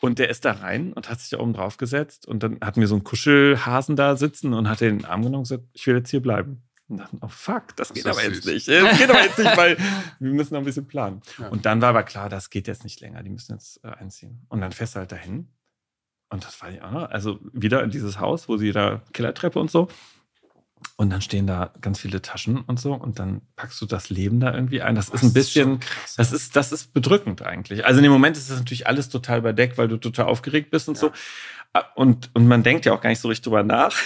[0.00, 2.26] Und der ist da rein und hat sich da oben drauf gesetzt.
[2.26, 5.48] Und dann hatten wir so einen Kuschelhasen da sitzen und hat den Arm genommen und
[5.48, 6.62] gesagt, ich will jetzt hier bleiben.
[6.88, 8.46] Und dachten, oh fuck, das geht ist aber jetzt süß.
[8.46, 8.68] nicht.
[8.68, 9.76] Das geht aber jetzt nicht, weil
[10.18, 11.20] wir müssen noch ein bisschen planen.
[11.38, 11.48] Ja.
[11.48, 13.22] Und dann war aber klar, das geht jetzt nicht länger.
[13.22, 14.44] Die müssen jetzt äh, einziehen.
[14.48, 15.48] Und dann fährst du halt dahin.
[16.30, 17.10] Und das war noch.
[17.10, 19.88] Also wieder in dieses Haus, wo sie da Kellertreppe und so.
[20.96, 22.92] Und dann stehen da ganz viele Taschen und so.
[22.94, 24.94] Und dann packst du das Leben da irgendwie ein.
[24.94, 25.80] Das ist ein bisschen,
[26.16, 27.84] das ist, das ist bedrückend eigentlich.
[27.86, 30.88] Also in dem Moment ist das natürlich alles total überdeckt, weil du total aufgeregt bist
[30.88, 31.00] und Ja.
[31.00, 31.12] so.
[31.94, 33.94] Und, und man denkt ja auch gar nicht so richtig drüber nach.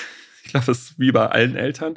[0.47, 1.95] Ich glaube, das ist wie bei allen Eltern.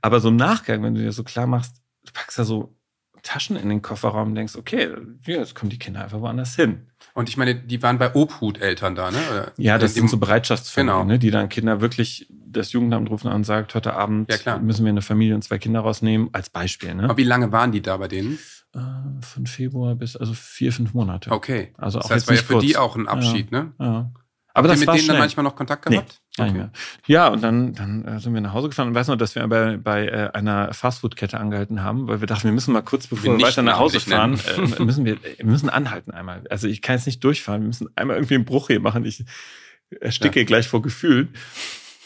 [0.00, 2.74] Aber so im Nachgang, wenn du dir so klar machst, du packst da so
[3.22, 4.88] Taschen in den Kofferraum und denkst, okay,
[5.26, 6.86] ja, jetzt kommen die Kinder einfach woanders hin.
[7.12, 9.18] Und ich meine, die waren bei Obhuteltern da, ne?
[9.30, 11.04] Oder Ja, das sind so Bereitschaftsfamilien, Genau.
[11.12, 14.84] ne, die dann Kinder wirklich das Jugendamt rufen an und sagt, heute Abend Ja, müssen
[14.84, 16.94] wir eine Familie und zwei Kinder rausnehmen, als Beispiel.
[16.94, 17.04] Ne?
[17.04, 18.38] Aber wie lange waren die da bei denen?
[18.74, 18.78] Äh,
[19.20, 21.30] Von Februar bis also vier, fünf Monate.
[21.30, 21.72] Okay.
[21.76, 22.64] Also das auch heißt, jetzt war ja für kurz.
[22.66, 23.72] die auch ein Abschied, ne?
[23.78, 24.10] Ja.
[24.54, 25.22] Habt Aber ihr das mit war denen dann schnell.
[25.24, 26.20] manchmal noch Kontakt Nee, gehabt?
[26.38, 26.70] Nicht mehr.
[27.06, 29.46] Ja, und dann, dann äh, sind wir nach Hause gefahren und weiß noch, dass wir
[29.48, 33.24] bei, bei äh, einer Fastfood-Kette angehalten haben, weil wir dachten, wir müssen mal kurz, bevor
[33.24, 34.38] wir, nicht weiter nach Hause fahren,
[34.78, 36.44] äh, müssen wir, wir müssen anhalten einmal.
[36.50, 39.06] Also ich kann jetzt nicht durchfahren, wir müssen einmal irgendwie einen Bruch hier machen.
[39.06, 39.24] Ich
[40.00, 41.34] ersticke gleich vor Gefühlen.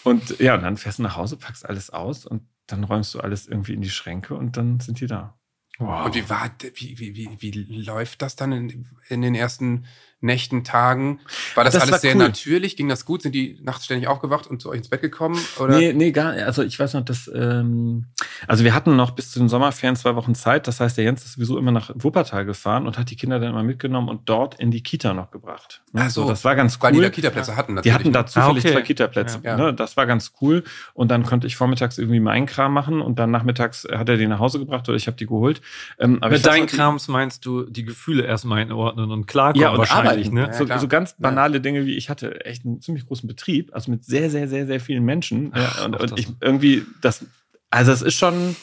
[0.06, 3.20] Und ja, und dann fährst du nach Hause, packst alles aus und dann räumst du
[3.20, 5.36] alles irgendwie in die Schränke und dann sind die da.
[5.78, 6.06] Wow.
[6.06, 9.84] Und wie war, wie, wie, wie, wie läuft das dann in, in den ersten
[10.26, 11.20] Nächten, Tagen?
[11.54, 12.18] War das, Das alles war sehr cool.
[12.18, 12.76] natürlich?
[12.76, 13.22] Ging das gut?
[13.22, 15.38] Sind die nachts ständig aufgewacht und zu euch ins Bett gekommen?
[15.58, 15.78] Oder?
[15.78, 18.04] Nee, nee, gar Also ich weiß noch, dass, ähm,
[18.46, 20.66] also wir hatten noch bis zu den Sommerferien zwei Wochen Zeit.
[20.68, 23.50] Das heißt, der Jens ist sowieso immer nach Wuppertal gefahren und hat die Kinder dann
[23.50, 25.80] immer mitgenommen und dort in die Kita noch gebracht.
[25.92, 26.02] Ne?
[26.04, 26.82] Ach so, das war ganz cool.
[26.82, 27.94] Weil die da Kita-Plätze hatten Die natürlich.
[27.94, 28.26] hatten da ne?
[28.26, 28.72] zufällig Ah, okay.
[28.72, 29.40] zwei Kita-Plätze.
[29.44, 29.56] Ja.
[29.56, 29.72] Ne?
[29.74, 30.64] Das war ganz cool.
[30.94, 34.26] Und dann konnte ich vormittags irgendwie meinen Kram machen und dann nachmittags hat er die
[34.26, 35.60] nach Hause gebracht oder ich habe die geholt.
[35.98, 39.70] Ähm, aber Mit deinen die- Krams meinst du die Gefühle erstmal einordnen und klarkommen ja,
[39.70, 40.34] und wahrscheinlich, arbeiten.
[40.34, 40.46] ne?
[40.46, 43.90] Ja, so, so ganz banale Dinge wie ich hatte echt einen ziemlich großen Betrieb, also
[43.90, 45.50] mit sehr, sehr, sehr, sehr vielen Menschen.
[45.54, 47.24] Ach, ja, und und ich irgendwie, das,
[47.70, 48.56] also es ist schon,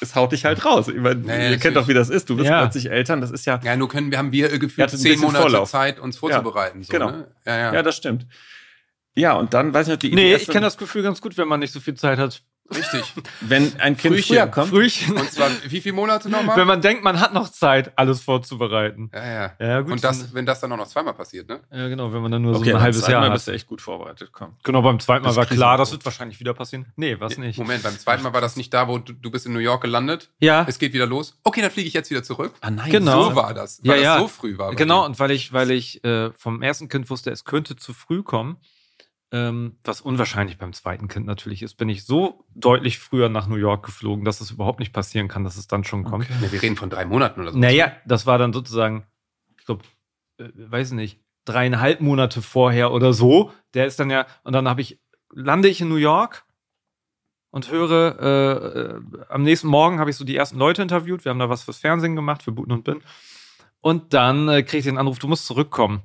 [0.00, 0.88] es haut dich halt raus.
[0.88, 1.60] Ich meine, Ja, ja, ihr natürlich.
[1.60, 2.28] kennt doch, wie das ist.
[2.28, 2.60] Du wirst Ja.
[2.62, 5.70] plötzlich Eltern, das ist ja, Ja, nur können wir haben wir gefühlt zehn Monate Vorlauf.
[5.70, 6.82] Zeit, uns vorzubereiten.
[6.82, 7.10] So, genau.
[7.10, 7.28] Ne?
[7.46, 7.74] Ja, ja.
[7.74, 8.26] ja, das stimmt.
[9.14, 11.46] Ja, und dann weiß ich noch, die, Nee, ich kenne das Gefühl ganz gut, wenn
[11.46, 12.42] man nicht so viel Zeit hat.
[12.76, 13.14] Richtig.
[13.40, 14.36] wenn ein Kind Frühchen.
[14.36, 14.68] früher kommt.
[14.68, 15.16] Frühchen.
[15.16, 16.56] Und zwar, wie viele Monate nochmal?
[16.56, 19.10] Wenn man denkt, man hat noch Zeit, alles vorzubereiten.
[19.14, 19.52] ja, ja.
[19.58, 19.92] Ja, gut.
[19.92, 21.60] Und das, wenn das dann auch noch zweimal passiert, ne?
[21.72, 23.34] ja, genau, wenn man dann nur Okay, so ein halbes Jahr Mal hat.
[23.34, 24.30] bist du echt gut vorbereitet.
[24.32, 24.54] Komm.
[24.62, 26.86] Genau, beim zweiten Mal Das war klar, das wird wahrscheinlich wieder passieren.
[26.96, 27.58] Nee, was nicht.
[27.58, 29.82] Moment, beim zweiten Mal war das nicht da, wo du, du bist in New York
[29.82, 30.30] gelandet.
[30.40, 31.38] Ja, Es geht wieder los.
[31.44, 32.52] Okay, dann fliege ich jetzt wieder zurück.
[32.60, 33.30] Ah nein, Genau.
[33.30, 33.80] So war das.
[33.82, 34.12] Ja, Weil ja.
[34.14, 34.74] das so früh war.
[34.74, 35.02] genau.
[35.02, 35.06] dir.
[35.06, 38.56] Und weil ich, weil ich äh, vom ersten Kind wusste, es könnte zu früh kommen,
[39.32, 43.56] ähm, was unwahrscheinlich beim zweiten Kind natürlich ist, bin ich so deutlich früher nach New
[43.56, 46.26] York geflogen, dass es überhaupt nicht passieren kann, dass es dann schon kommt.
[46.26, 46.34] Okay.
[46.42, 47.58] Ja, wir reden von drei Monaten oder so.
[47.58, 49.06] Naja, das war dann sozusagen,
[49.58, 49.84] ich glaube,
[50.38, 53.52] äh, weiß nicht, dreieinhalb Monate vorher oder so.
[53.72, 55.00] Der ist dann ja, und dann habe ich,
[55.32, 56.44] lande ich in New York
[57.50, 61.24] und höre, äh, äh, am nächsten Morgen habe ich so die ersten Leute interviewt.
[61.24, 63.02] Wir haben da was fürs Fernsehen gemacht, für Buten und Bin.
[63.80, 66.02] Und dann äh, kriege ich den Anruf, du musst zurückkommen.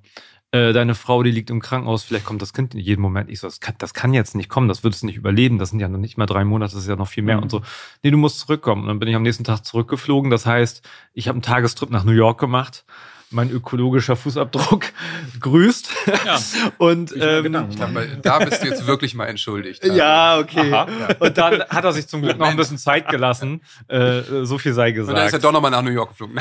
[0.58, 3.30] Äh, deine Frau, die liegt im Krankenhaus, vielleicht kommt das Kind in jedem Moment.
[3.30, 5.60] Ich so, das kann, das kann jetzt nicht kommen, das wird es nicht überleben.
[5.60, 7.44] Das sind ja noch nicht mal drei Monate, das ist ja noch viel mehr Mhm.
[7.44, 7.62] und so.
[8.02, 8.82] Nee, du musst zurückkommen.
[8.84, 10.32] Und dann bin ich am nächsten Tag zurückgeflogen.
[10.32, 10.82] Das heißt,
[11.14, 12.86] ich habe einen Tagestrip nach New York gemacht.
[13.30, 14.86] Mein ökologischer Fußabdruck
[15.42, 15.90] grüßt.
[16.26, 16.40] Ja.
[16.78, 19.84] Und ähm, Ich glaube, da bist du jetzt wirklich mal entschuldigt.
[19.94, 20.72] ja, okay.
[20.72, 20.88] Aha.
[21.20, 23.62] Und dann hat er sich zum Glück noch ein bisschen Zeit gelassen.
[23.90, 25.44] Äh, so viel sei Und dann ist er gesagt.
[25.44, 26.40] doch nochmal nach New York geflogen.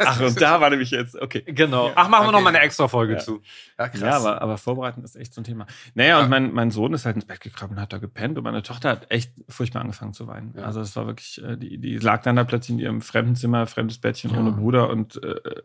[0.00, 1.42] Ach, und da war nämlich jetzt, okay.
[1.46, 1.92] Genau.
[1.94, 2.32] Ach, machen wir Okay.
[2.32, 3.18] noch mal eine extra Folge Ja.
[3.20, 3.40] zu.
[3.78, 4.00] ja, krass.
[4.00, 5.66] Ja, aber, aber vorbereiten ist echt so ein Thema.
[5.94, 8.42] Naja, und mein, mein Sohn ist halt ins Bett gekrabbelt und hat da gepennt und
[8.44, 10.54] meine Tochter hat echt furchtbar angefangen zu weinen.
[10.56, 10.64] Ja.
[10.64, 13.66] Also es war wirklich, äh, die, die lag dann da plötzlich in ihrem fremden Zimmer,
[13.68, 14.38] fremdes Bettchen Ja.
[14.40, 15.62] ohne Bruder und äh, äh,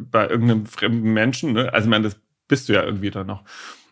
[0.00, 1.52] bei irgendeinem fremden Menschen.
[1.52, 1.72] Ne?
[1.72, 2.16] Also ich meine, das
[2.48, 3.44] bist du ja irgendwie dann noch.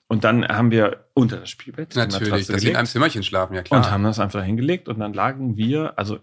[0.07, 3.55] Und dann haben wir unter das Spielbett Natürlich, dass sie in gelegt einem Zimmerchen schlafen,
[3.55, 3.81] ja klar.
[3.81, 6.19] und haben das einfach hingelegt und dann lagen wir, also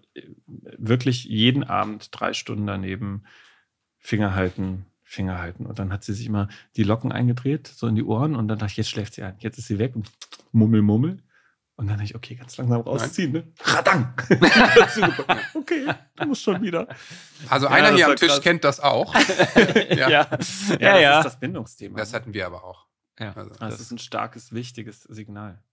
[0.77, 3.23] wirklich jeden Abend drei Stunden daneben,
[3.97, 5.65] Finger halten, Finger halten.
[5.65, 8.59] Und dann hat sie sich immer die Locken eingedreht, so in die Ohren und dann
[8.59, 9.35] dachte ich, jetzt schläft sie ein.
[9.39, 10.09] Jetzt ist sie weg und
[10.51, 11.17] mummel, mummel.
[11.81, 13.43] Und dann ich, okay, ganz langsam rausziehen, ne?
[13.63, 14.13] Radang!
[15.55, 16.87] okay, du musst schon wieder.
[17.49, 18.41] also Ja, einer das hier am Tisch krass.
[18.41, 19.15] kennt das auch.
[19.89, 20.07] ja.
[20.07, 21.17] Ja, das ja.
[21.17, 21.97] ist das Bindungsthema.
[21.97, 22.85] Das hatten wir aber auch.
[23.17, 23.33] Ja.
[23.33, 25.63] Also, das ist ein starkes, wichtiges Signal.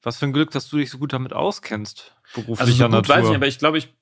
[0.00, 2.92] Was für ein Glück, dass du dich so gut damit auskennst, beruflicher Also so gut
[2.92, 3.16] Natur.
[3.16, 3.92] weiß ich nicht, aber ich glaube, ich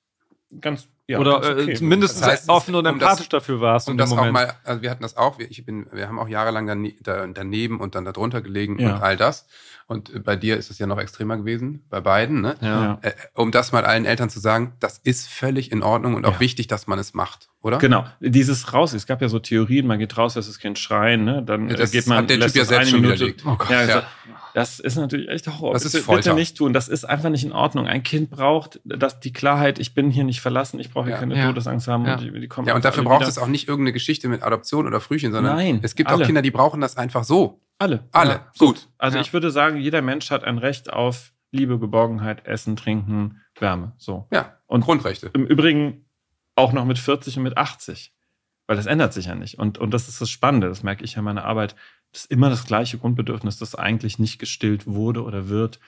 [0.60, 1.70] ganz, ja, Oder ganz okay.
[1.72, 4.14] äh, zumindest Das heißt, offen und um das- empathisch dafür warst um in das dem
[4.18, 4.32] auch Moment.
[4.48, 7.26] mal, also wir hatten das auch, wir, ich bin, wir haben auch jahrelang dane, da,
[7.26, 8.94] daneben und dann darunter gelegen Ja.
[8.96, 9.46] und all das.
[9.88, 12.56] Und äh, bei dir ist es ja noch extremer gewesen, bei beiden, ne?
[12.60, 12.82] ja.
[12.82, 12.98] Ja.
[13.02, 16.34] Äh, um das mal allen Eltern zu sagen, das ist völlig in Ordnung und auch
[16.34, 16.40] Ja.
[16.40, 17.78] wichtig, dass man es macht, oder?
[17.78, 21.24] Genau, dieses raus, es gab ja so Theorien, man geht raus, lässt das Kind schreien,
[21.24, 21.42] ne?
[21.44, 23.18] dann Ja, äh, das geht man, hat der lässt Typ ja es selbst eine schon
[23.26, 23.34] Minute.
[23.46, 23.70] Oh Gott.
[23.70, 23.94] Ja, Ja.
[23.94, 24.06] also,
[24.54, 25.74] Das ist natürlich echt Horror.
[25.74, 26.30] Das ist bitte, Folter.
[26.30, 26.72] bitte nicht tun.
[26.72, 27.86] Das ist einfach nicht in Ordnung.
[27.86, 31.20] Ein Kind braucht das, die Klarheit, ich bin hier nicht verlassen, ich brauche hier Ja.
[31.20, 31.46] keine Ja.
[31.48, 32.14] Todesangst haben Ja.
[32.14, 33.28] und die, die kommen Ja, und dafür braucht wieder.
[33.28, 36.22] es auch nicht irgendeine Geschichte mit Adoption oder Frühchen, sondern Nein, es gibt alle.
[36.22, 37.60] auch Kinder, die brauchen das einfach so.
[37.78, 38.08] alle.
[38.12, 38.30] Alle.
[38.32, 38.52] Ja.
[38.58, 38.88] Gut.
[38.96, 39.22] Also Ja.
[39.22, 43.92] ich würde sagen, jeder Mensch hat ein Recht auf Liebe, Geborgenheit, Essen, Trinken, Wärme.
[43.98, 44.26] So.
[44.32, 44.56] Ja.
[44.66, 45.30] Und Grundrechte.
[45.34, 46.06] im Übrigen
[46.54, 48.14] auch noch mit 40 und mit 80.
[48.66, 49.58] Weil das ändert sich ja nicht.
[49.58, 51.76] Und, und das ist das Spannende, das merke ich ja in meiner Arbeit.
[52.12, 55.78] Das ist immer das gleiche Grundbedürfnis, das eigentlich nicht gestillt wurde oder wird,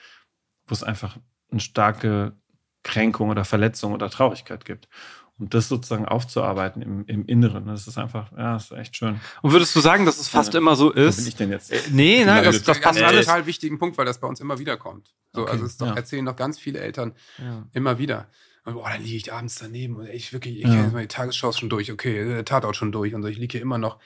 [0.67, 1.17] wo es einfach
[1.51, 2.33] eine starke
[2.83, 4.87] Kränkung oder Verletzung oder Traurigkeit gibt.
[5.37, 9.21] Und das sozusagen aufzuarbeiten im, im Inneren, das ist einfach, ja, das ist echt schön.
[9.41, 11.25] Und würdest du sagen, dass es fast immer so Wo bin ist?
[11.27, 11.71] ich denn jetzt?
[11.91, 13.25] Nee, nein, das, das passt einen alles.
[13.25, 15.13] total wichtigen Punkt, weil das bei uns immer wieder kommt.
[15.33, 15.93] So, Okay, also es ist doch, ja.
[15.95, 17.65] erzählen doch ganz viele Eltern Ja.
[17.71, 18.27] immer wieder.
[18.65, 20.71] Und, boah, dann liege ich abends daneben und ich wirklich, ich Ja.
[20.71, 23.37] kenne jetzt mal die Tagesschau schon durch, okay, der Tatort schon durch und so, ich
[23.37, 23.99] liege hier immer noch.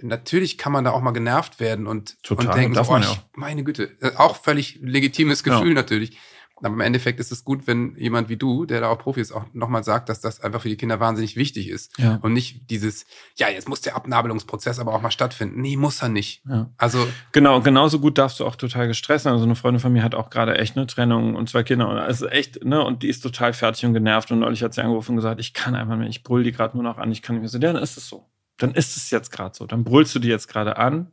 [0.00, 3.00] Natürlich kann man da auch mal genervt werden und, Total, und denken, so, oh, ja
[3.00, 5.58] ich, meine Güte, äh, auch völlig legitimes Ja.
[5.58, 6.18] Gefühl natürlich.
[6.62, 9.32] Aber im Endeffekt ist es gut, wenn jemand wie du, der da auch Profi ist,
[9.32, 11.98] auch nochmal sagt, dass das einfach für die Kinder wahnsinnig wichtig ist.
[11.98, 12.18] Ja.
[12.22, 15.60] Und nicht dieses, ja, jetzt muss der Abnabelungsprozess aber auch mal stattfinden.
[15.60, 16.42] Nee, muss er nicht.
[16.48, 16.70] Ja.
[16.76, 19.32] Also, Genau, genauso gut darfst du auch total gestresst sein.
[19.32, 21.88] Also eine Freundin von mir hat auch gerade echt eine Trennung und zwei Kinder.
[21.88, 24.30] Und also echt, ne, und die ist total fertig und genervt.
[24.30, 26.76] Und neulich hat sie angerufen und gesagt, ich kann einfach nicht, ich brüll die gerade
[26.76, 27.58] nur noch an, ich kann nicht mehr so.
[27.58, 28.26] Ja, dann ist es so.
[28.56, 29.66] Dann ist es jetzt gerade so.
[29.66, 31.12] Dann brüllst du die jetzt gerade an.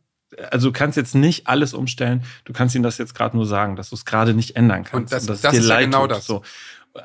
[0.52, 2.24] Also du kannst jetzt nicht alles umstellen.
[2.44, 4.96] Du kannst ihnen das jetzt gerade nur sagen, dass du es gerade nicht ändern kannst.
[4.96, 6.12] Und das- es das dir ist ja genau tut.
[6.12, 6.26] das.
[6.28, 6.42] So.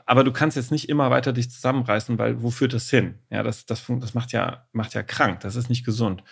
[0.06, 3.16] Aber du kannst jetzt nicht immer weiter dich zusammenreißen, weil wo führt das hin?
[3.30, 5.40] Ja, das, das, das macht ja, macht ja krank.
[5.40, 6.22] Das ist nicht gesund.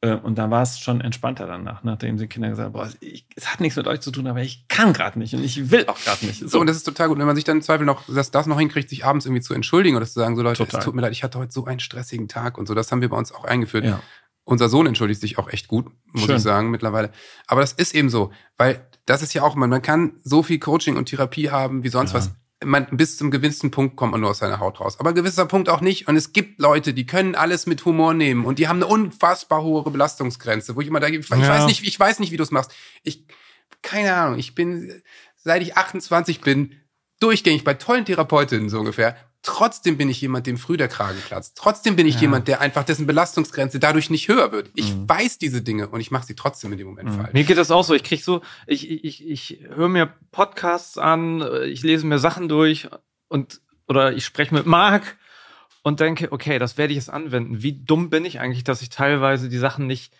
[0.00, 3.26] Äh, Und da war es schon entspannter danach, nachdem die Kinder gesagt haben, boah, ich,
[3.34, 5.86] es hat nichts mit euch zu tun, aber ich kann gerade nicht und ich will
[5.88, 6.48] auch gerade nicht.
[6.48, 7.18] So, und das ist total gut.
[7.18, 9.54] Wenn man sich dann im Zweifel noch, dass das noch hinkriegt, sich abends irgendwie zu
[9.54, 10.78] entschuldigen oder zu sagen, so Leute, Total.
[10.78, 13.00] es tut mir leid, ich hatte heute so einen stressigen Tag und so, das haben
[13.00, 13.84] wir bei uns auch eingeführt.
[13.86, 14.00] ja.
[14.44, 16.36] Unser Sohn entschuldigt sich auch echt gut, muss Schön.
[16.36, 17.10] ich sagen, mittlerweile.
[17.46, 20.58] Aber das ist eben so, weil das ist ja auch, man, man kann so viel
[20.58, 22.18] Coaching und Therapie haben wie sonst Ja.
[22.18, 22.30] was.
[22.64, 24.98] Man, bis zum gewissen Punkt kommt man nur aus seiner Haut raus.
[25.00, 26.08] Aber ein gewisser Punkt auch nicht.
[26.08, 29.62] Und es gibt Leute, die können alles mit Humor nehmen und die haben eine unfassbar
[29.62, 31.38] hohe Belastungsgrenze, wo ich immer da, ich Ja.
[31.48, 32.72] weiß nicht, ich weiß nicht, wie du es machst.
[33.02, 33.26] Ich,
[33.82, 35.02] keine Ahnung, ich bin,
[35.36, 36.74] seit ich 28 bin,
[37.20, 39.16] durchgängig bei tollen Therapeutinnen so ungefähr.
[39.44, 41.56] Trotzdem bin ich jemand, dem früh der Kragen platzt.
[41.56, 42.22] Trotzdem bin ich Ja.
[42.22, 44.70] jemand, der einfach dessen Belastungsgrenze dadurch nicht höher wird.
[44.74, 45.08] Ich Mhm.
[45.08, 47.14] weiß diese Dinge und ich mache sie trotzdem in dem Moment Mhm.
[47.20, 47.32] falsch.
[47.34, 47.94] Mir geht das auch so.
[47.94, 52.88] Ich krieg so, ich, ich, ich höre mir Podcasts an, ich lese mir Sachen durch
[53.28, 55.16] und oder ich spreche mit Marc
[55.82, 57.62] und denke, okay, das werde ich jetzt anwenden.
[57.62, 60.14] Wie dumm bin ich eigentlich, dass ich teilweise die Sachen nicht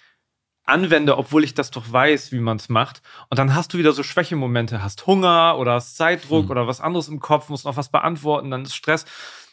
[0.64, 3.02] anwende, obwohl ich das doch weiß, wie man es macht.
[3.28, 6.50] Und dann hast du wieder so Schwächemomente, hast Hunger oder hast Zeitdruck Hm.
[6.50, 9.04] oder was anderes im Kopf, musst noch was beantworten, dann ist Stress,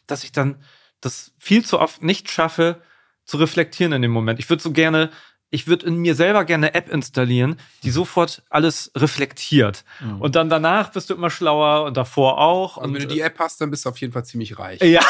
[0.08, 0.56] dass ich dann
[1.02, 2.82] das viel zu oft nicht schaffe,
[3.26, 4.40] zu reflektieren in dem Moment.
[4.40, 5.10] Ich würde so gerne,
[5.50, 9.84] ich würde in mir selber gerne eine App installieren, die sofort alles reflektiert.
[10.00, 10.22] Mhm.
[10.22, 12.78] Und dann danach bist du immer schlauer und davor auch.
[12.78, 14.82] Und wenn du und, die App hast, dann bist du auf jeden Fall ziemlich reich.
[14.82, 15.02] ja.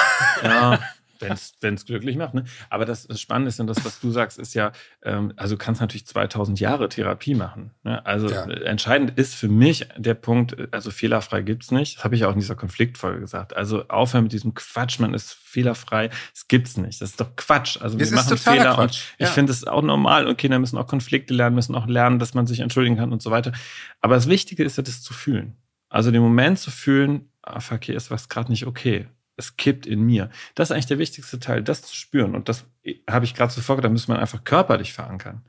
[0.44, 0.80] Ja,
[1.22, 2.34] wenn es glücklich macht.
[2.34, 2.44] Ne?
[2.70, 4.72] Aber das, Spannende ist, und das, was du sagst, ist ja,
[5.04, 7.72] ähm, also du kannst natürlich 2000 Jahre Therapie machen.
[7.84, 8.06] Ne?
[8.06, 8.46] Also Ja.
[8.46, 11.98] äh, entscheidend ist für mich der Punkt, äh, also fehlerfrei gibt's nicht.
[11.98, 13.56] Das habe ich auch in dieser Konfliktfolge gesagt.
[13.56, 16.10] Also aufhören mit diesem Quatsch, man ist fehlerfrei.
[16.34, 17.02] Das gibt's nicht.
[17.02, 17.78] Das ist doch Quatsch.
[17.82, 19.28] Also wir ist machen Fehler und ich Ja.
[19.28, 22.48] finde es auch normal und Kinder müssen auch Konflikte lernen, müssen auch lernen, dass man
[22.48, 23.52] sich entschuldigen kann und so weiter.
[24.00, 25.58] Aber das Wichtige ist ja, das zu fühlen.
[25.90, 29.08] Also den Moment zu fühlen, ah, fuck, hier ist was gerade nicht okay.
[29.42, 30.30] Es kippt in mir.
[30.56, 32.36] Das ist eigentlich der wichtigste Teil, das zu spüren.
[32.36, 32.66] Und das
[33.10, 35.42] habe ich gerade zuvor gedacht, da muss man einfach körperlich verankern.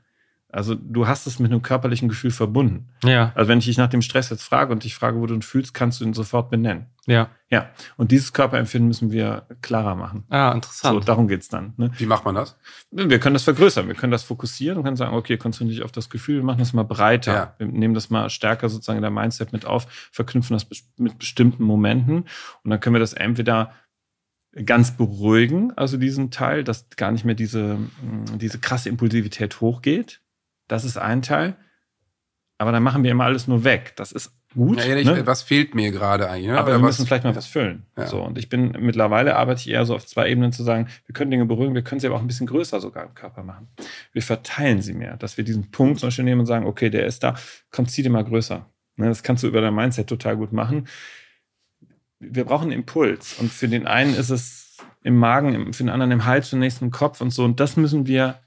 [0.49, 2.89] Also du hast es mit einem körperlichen Gefühl verbunden.
[3.03, 5.33] Ja, Also wenn ich dich nach dem Stress jetzt frage und dich frage, wo du
[5.33, 6.87] ihn fühlst, kannst du ihn sofort benennen.
[7.07, 7.29] ja.
[7.49, 7.69] Ja.
[7.97, 10.23] Und dieses Körperempfinden müssen wir klarer machen.
[10.29, 11.07] Ah, So, interessant.
[11.07, 11.73] darum geht's dann.
[11.77, 11.91] Ne?
[11.99, 12.57] Wie macht man das?
[12.89, 15.91] Wir können das vergrößern, wir können das fokussieren und können sagen, okay, konzentriere dich auf
[15.91, 17.53] das Gefühl, wir machen das mal breiter, Ja.
[17.59, 20.65] wir nehmen das mal stärker sozusagen in der Mindset mit auf, verknüpfen das
[20.97, 22.25] mit bestimmten Momenten
[22.63, 23.71] und dann können wir das entweder
[24.65, 30.21] ganz beruhigen, also diesen Teil, dass gar nicht mehr diese, mh, diese krasse Impulsivität hochgeht.
[30.67, 31.55] Das ist ein Teil.
[32.59, 33.93] Aber dann machen wir immer alles nur weg.
[33.95, 34.77] Das ist gut.
[34.85, 35.25] Ja, ich, ne?
[35.25, 36.47] Was fehlt mir gerade eigentlich?
[36.47, 36.57] Ne?
[36.57, 37.87] Aber Oder wir was- müssen vielleicht mal was füllen.
[37.97, 38.05] Ja.
[38.07, 41.13] So, und ich bin mittlerweile arbeite ich eher so auf zwei Ebenen zu sagen, wir
[41.13, 43.67] können Dinge beruhigen, wir können sie aber auch ein bisschen größer sogar im Körper machen.
[44.13, 47.05] Wir verteilen sie mehr, dass wir diesen Punkt zum Beispiel nehmen und sagen, okay, der
[47.07, 47.33] ist da,
[47.71, 48.65] komm, zieh den mal größer.
[48.97, 50.87] Ne, das kannst du über dein Mindset total gut machen.
[52.29, 53.35] Wir brauchen einen Impuls.
[53.39, 56.61] Und für den einen ist es im Magen, für den anderen im Hals, für den
[56.61, 57.43] nächsten im Kopf und so.
[57.43, 58.39] Und das müssen wir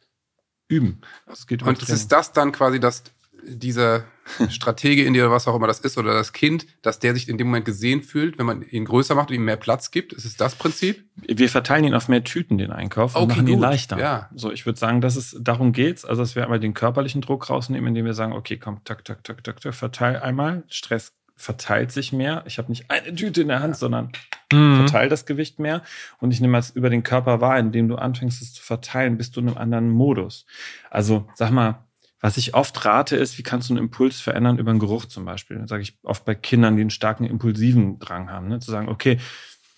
[0.69, 1.01] üben.
[1.27, 3.05] Das geht Und ist das dann quasi das,
[3.45, 4.05] dieser
[4.49, 7.29] Stratege in dir oder was auch immer das ist oder das Kind, dass der sich
[7.29, 10.13] in dem Moment gesehen fühlt, wenn man ihn größer macht und ihm mehr Platz gibt?
[10.13, 11.05] Ist es das Prinzip?
[11.15, 13.63] Wir verteilen ihn auf mehr Tüten, den Einkauf, und Okay, machen ihn gut.
[13.63, 13.99] leichter.
[13.99, 14.29] Ja.
[14.35, 17.49] So, ich würde sagen, dass es darum geht's, also dass wir einmal den körperlichen Druck
[17.49, 20.65] rausnehmen, indem wir sagen, okay, komm, tak, tak, tak, tak, tak, verteil einmal.
[20.69, 22.43] Stress verteilt sich mehr.
[22.47, 24.11] Ich habe nicht eine Tüte in der Hand, sondern
[24.53, 24.77] Mhm.
[24.77, 25.83] verteile das Gewicht mehr
[26.19, 29.37] und ich nehme es über den Körper wahr, indem du anfängst es zu verteilen, bist
[29.37, 30.47] du in einem anderen Modus.
[30.89, 31.85] Also sag mal,
[32.21, 35.25] was ich oft rate, ist, wie kannst du einen Impuls verändern über einen Geruch zum
[35.25, 35.67] Beispiel?
[35.67, 38.61] Sage ich oft bei Kindern, die einen starken impulsiven Drang haben, ne?
[38.61, 39.19] zu sagen, okay,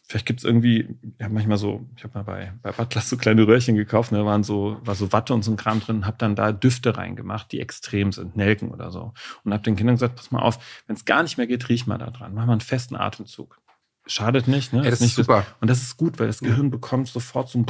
[0.09, 0.88] vielleicht gibt's irgendwie,
[1.18, 4.18] ich habe manchmal so, ich habe mal bei, bei Butlers so kleine Röhrchen gekauft, ne,
[4.18, 6.96] da waren so, war so Watte und so ein Kram drin, habe dann da Düfte
[6.96, 9.12] reingemacht, die extrem sind, Nelken oder so.
[9.44, 11.86] Und habe den Kindern gesagt, pass mal auf, wenn es gar nicht mehr geht, riech
[11.86, 13.59] mal da dran, mach mal einen festen Atemzug.
[14.06, 14.82] Schadet nicht, ne?
[14.82, 15.44] Ey, das nicht ist super.
[15.61, 17.66] und das ist gut, weil das Gehirn bekommt sofort so ein,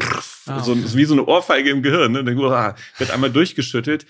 [0.46, 2.12] Ah, so, ist wie so eine Ohrfeige im Gehirn.
[2.12, 2.24] Ne?
[2.24, 4.06] Wird einmal durchgeschüttelt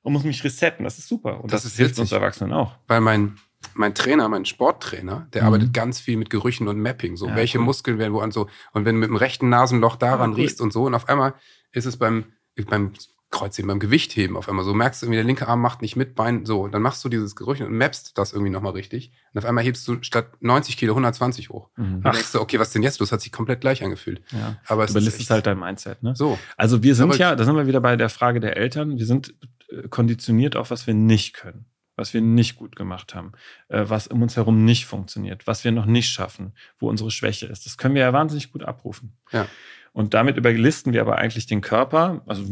[0.00, 0.84] und muss mich resetten.
[0.84, 1.42] Das ist super.
[1.42, 2.00] Und Das das, ist hilft witzig.
[2.00, 2.76] uns Erwachsenen auch.
[2.86, 3.36] Weil mein,
[3.74, 5.46] mein Trainer, mein Sporttrainer, der Mhm.
[5.48, 7.16] arbeitet ganz viel mit Gerüchen und Mapping.
[7.16, 7.64] So, Ja, welche cool.
[7.64, 8.48] Muskeln werden wo an so.
[8.72, 10.36] Und wenn du mit dem rechten Nasenloch daran cool.
[10.36, 11.34] riechst und so, und auf einmal
[11.72, 12.24] ist es beim,
[12.68, 12.92] beim
[13.32, 16.16] Kreuzheben, beim Gewichtheben auf einmal so, merkst du irgendwie, der linke Arm macht nicht mit,
[16.16, 16.66] Bein, so.
[16.66, 19.12] Dann machst du dieses Gerüchen und mappst das irgendwie nochmal richtig.
[19.32, 21.68] Und auf einmal hebst du statt 90 Kilo 120 hoch.
[21.76, 22.02] Mhm.
[22.02, 22.98] Dann denkst du, okay, was denn jetzt?
[22.98, 23.12] los?
[23.12, 24.20] hat sich komplett gleich angefühlt.
[24.32, 24.56] Ja.
[24.66, 26.02] Aber es ist echt halt dein Mindset.
[26.02, 26.14] Ne?
[26.16, 26.38] so.
[26.56, 27.20] Also wir sind Verrückt.
[27.20, 29.32] ja, da sind wir wieder bei der Frage der Eltern, wir sind
[29.70, 31.66] äh, konditioniert auf, was wir nicht können,
[32.00, 33.32] was wir nicht gut gemacht haben,
[33.68, 37.46] äh, was um uns herum nicht funktioniert, was wir noch nicht schaffen, wo unsere Schwäche
[37.46, 37.66] ist.
[37.66, 39.16] Das können wir ja wahnsinnig gut abrufen.
[39.30, 39.46] Ja.
[39.92, 42.42] Und damit überlisten wir aber eigentlich den Körper, also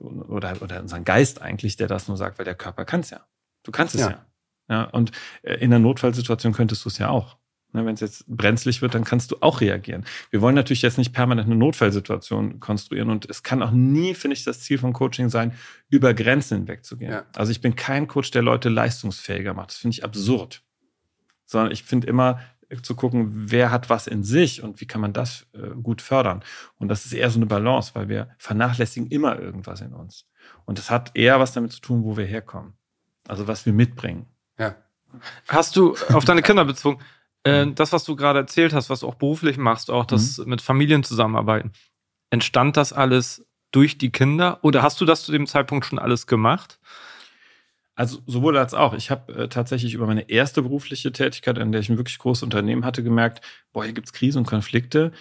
[0.00, 3.20] oder, oder unseren Geist eigentlich, der das nur sagt, weil der Körper kann es ja.
[3.62, 4.10] Du kannst es ja.
[4.10, 4.26] Ja.
[4.68, 4.84] ja.
[4.84, 5.12] Und
[5.42, 7.36] äh, in einer Notfallsituation könntest du es ja auch.
[7.72, 10.04] Ne, Wenn es jetzt brenzlig wird, dann kannst du auch reagieren.
[10.30, 14.36] Wir wollen natürlich jetzt nicht permanent eine Notfallsituation konstruieren und es kann auch nie, finde
[14.36, 15.54] ich, das Ziel von Coaching sein,
[15.88, 17.12] über Grenzen hinwegzugehen.
[17.12, 17.24] Ja.
[17.34, 19.70] Also ich bin kein Coach, der Leute leistungsfähiger macht.
[19.70, 20.62] Das finde ich absurd.
[21.46, 22.40] Sondern ich finde immer
[22.82, 26.42] zu gucken, wer hat was in sich und wie kann man das äh, gut fördern.
[26.78, 30.26] Und das ist eher so eine Balance, weil wir vernachlässigen immer irgendwas in uns.
[30.64, 32.74] Und das hat eher was damit zu tun, wo wir herkommen.
[33.28, 34.26] Also was wir mitbringen.
[34.58, 34.76] Ja.
[35.48, 37.02] Hast du auf deine Kinder bezogen,
[37.44, 40.48] äh, das, was du gerade erzählt hast, was du auch beruflich machst, auch das Mhm.
[40.48, 41.72] mit Familien zusammenarbeiten,
[42.30, 46.26] entstand das alles durch die Kinder oder hast du das zu dem Zeitpunkt schon alles
[46.26, 46.78] gemacht?
[47.94, 48.94] Also sowohl als auch.
[48.94, 52.42] Ich habe äh, tatsächlich über meine erste berufliche Tätigkeit, in der ich ein wirklich großes
[52.42, 55.12] Unternehmen hatte, gemerkt, boah, hier gibt's Krisen und Konflikte.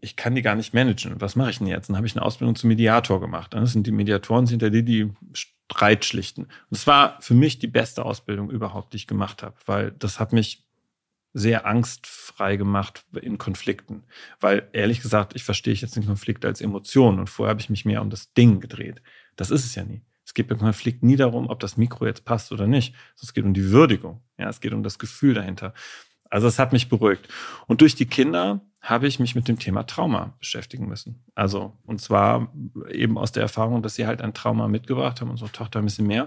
[0.00, 1.20] Ich kann die gar nicht managen.
[1.20, 1.88] Was mache ich denn jetzt?
[1.88, 3.54] Dann habe ich eine Ausbildung zum Mediator gemacht.
[3.54, 6.42] Das sind die Mediatoren, sind ja die, die Streit schlichten.
[6.42, 10.20] Und es war für mich die beste Ausbildung überhaupt, die ich gemacht habe, weil das
[10.20, 10.61] hat mich
[11.34, 14.04] sehr angstfrei gemacht in Konflikten.
[14.40, 17.84] Weil ehrlich gesagt, ich verstehe jetzt den Konflikt als Emotion und vorher habe ich mich
[17.84, 19.02] mehr um das Ding gedreht.
[19.36, 20.02] Das ist es ja nie.
[20.24, 22.94] Es geht beim Konflikt nie darum, ob das Mikro jetzt passt oder nicht.
[23.20, 24.22] Es geht um die Würdigung.
[24.38, 25.74] Ja, es geht um das Gefühl dahinter.
[26.30, 27.28] Also es hat mich beruhigt.
[27.66, 31.22] Und durch die Kinder habe ich mich mit dem Thema Trauma beschäftigen müssen.
[31.34, 32.52] Also, und zwar
[32.90, 36.06] eben aus der Erfahrung, dass sie halt ein Trauma mitgebracht haben, unsere Tochter ein bisschen
[36.06, 36.24] mehr.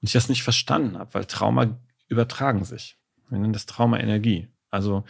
[0.00, 1.78] Und ich das nicht verstanden habe, weil Trauma
[2.08, 2.96] übertragen sich.
[3.30, 4.48] Wir nennen das Trauma Energie.
[4.70, 5.04] Also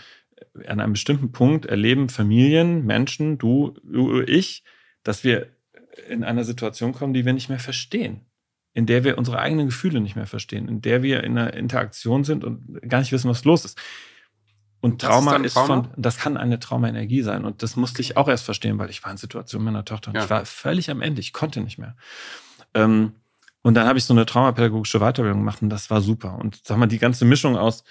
[0.57, 4.65] äh, an einem bestimmten Punkt erleben Familien, Menschen, du, du, ich,
[5.03, 5.49] dass wir
[6.09, 8.21] in einer Situation kommen, die wir nicht mehr verstehen.
[8.73, 12.25] In der wir unsere eigenen Gefühle nicht mehr verstehen, in der wir in einer Interaktion
[12.25, 13.79] sind und gar nicht wissen, was los ist.
[14.81, 15.67] Und Das ist Trauma ist, Trauma?
[15.85, 17.45] von, das kann eine Traumaenergie sein.
[17.45, 20.17] Und das musste ich auch erst verstehen, weil ich war in Situationen meiner Tochter und
[20.17, 20.25] Ja.
[20.25, 21.21] ich war völlig am Ende.
[21.21, 21.97] Ich konnte nicht mehr.
[22.75, 23.13] Ähm,
[23.63, 26.37] und dann habe ich so eine traumapädagogische Weiterbildung gemacht und das war super.
[26.39, 27.85] Und sag mal, die ganze Mischung aus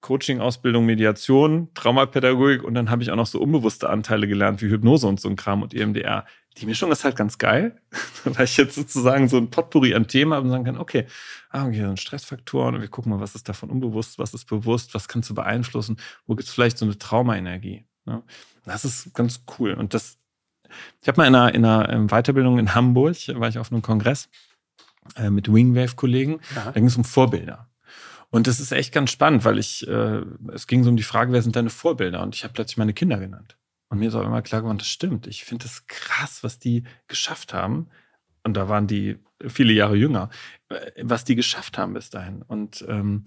[0.00, 4.68] Coaching, Ausbildung, Mediation, Traumapädagogik und dann habe ich auch noch so unbewusste Anteile gelernt wie
[4.70, 6.24] Hypnose und so ein Kram und EMDR.
[6.58, 7.80] Die Mischung ist halt ganz geil,
[8.24, 11.06] weil ich jetzt sozusagen so ein Potpourri an Themen habe und sagen kann, okay,
[11.50, 14.94] ah, so ein Stressfaktoren und wir gucken mal, was ist davon unbewusst, was ist bewusst,
[14.94, 15.96] was kannst du beeinflussen,
[16.26, 17.84] wo gibt es vielleicht so eine Traumaenergie.
[18.06, 18.22] Ne?
[18.64, 19.72] Das ist ganz cool.
[19.74, 20.18] Und das,
[21.00, 23.82] ich habe mal in einer, in einer ähm, Weiterbildung in Hamburg, war ich auf einem
[23.82, 24.28] Kongress
[25.16, 26.64] äh, mit Wingwave-Kollegen, Ja.
[26.66, 27.68] da ging es um Vorbilder.
[28.30, 30.22] Und das ist echt ganz spannend, weil ich, äh,
[30.52, 32.22] es ging so um die Frage, wer sind deine Vorbilder?
[32.22, 33.56] Und ich habe plötzlich meine Kinder genannt.
[33.88, 35.26] Und mir ist auch immer klar geworden, das stimmt.
[35.26, 37.88] Ich finde das krass, was die geschafft haben.
[38.44, 40.30] Und da waren die viele Jahre jünger,
[40.68, 42.42] äh, was die geschafft haben bis dahin.
[42.42, 43.24] Und, ähm,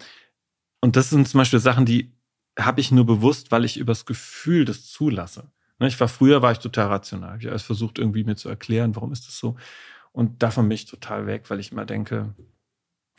[0.82, 2.14] und das sind zum Beispiel Sachen, die
[2.60, 5.52] habe ich nur bewusst, weil ich übers Gefühl das zulasse.
[5.80, 7.38] Ne, Ich war früher, war ich total rational.
[7.39, 9.56] Ich habe erst versucht, irgendwie mir zu erklären, warum ist das so.
[10.12, 12.36] Und davon bin ich total weg, weil ich immer denke,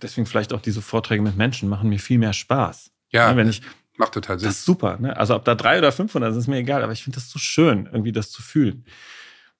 [0.03, 2.91] deswegen vielleicht auch diese Vorträge mit Menschen machen mir viel mehr Spaß.
[3.11, 3.63] Ja, Ne, wenn ich,
[3.97, 4.49] macht total Sinn.
[4.49, 4.99] das ist super.
[4.99, 5.17] Ne?
[5.17, 7.39] Also ob da drei oder 500, das ist mir egal, aber ich finde das so
[7.39, 8.85] schön, irgendwie das zu fühlen.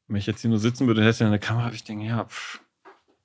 [0.09, 2.25] Wenn ich jetzt hier nur sitzen würde und hätte eine Kamera, würde ich denke, ja,
[2.25, 2.61] pff,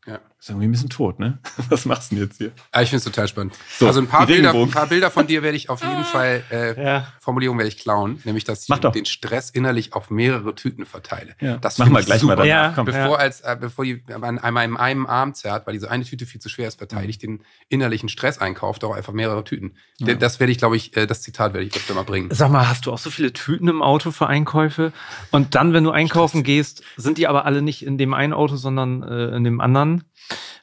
[0.05, 0.19] Ja.
[0.39, 1.39] Ist irgendwie ein bisschen tot, ne?
[1.69, 2.51] Was machst du denn jetzt hier?
[2.71, 3.55] Ah, ich finde es total spannend.
[3.79, 6.43] So, also ein paar, Bilder, ein paar Bilder von dir werde ich auf jeden Fall,
[6.51, 7.07] äh, Ja.
[7.19, 11.35] Formulierung werde ich klauen, nämlich dass ich den Stress innerlich auf mehrere Tüten verteile.
[11.41, 11.57] Ja.
[11.57, 12.35] Das Machen wir ich gleich super.
[12.35, 12.69] mal danach.
[12.69, 12.71] Ja.
[12.75, 12.85] Komm.
[12.85, 16.27] Bevor, als, äh, bevor die an einmal in einem Arm zerrt, weil diese eine Tüte
[16.27, 19.73] viel zu schwer ist, verteile ich den innerlichen Stresseinkauf doch einfach mehrere Tüten.
[19.97, 20.13] Ja.
[20.13, 22.29] Das werde ich, glaube ich, äh, das Zitat werde ich öfter mal bringen.
[22.31, 24.93] Sag mal, hast du auch so viele Tüten im Auto für Einkäufe?
[25.31, 28.55] Und dann, wenn du einkaufen gehst, sind die aber alle nicht in dem einen Auto,
[28.55, 30.03] sondern äh, in dem anderen?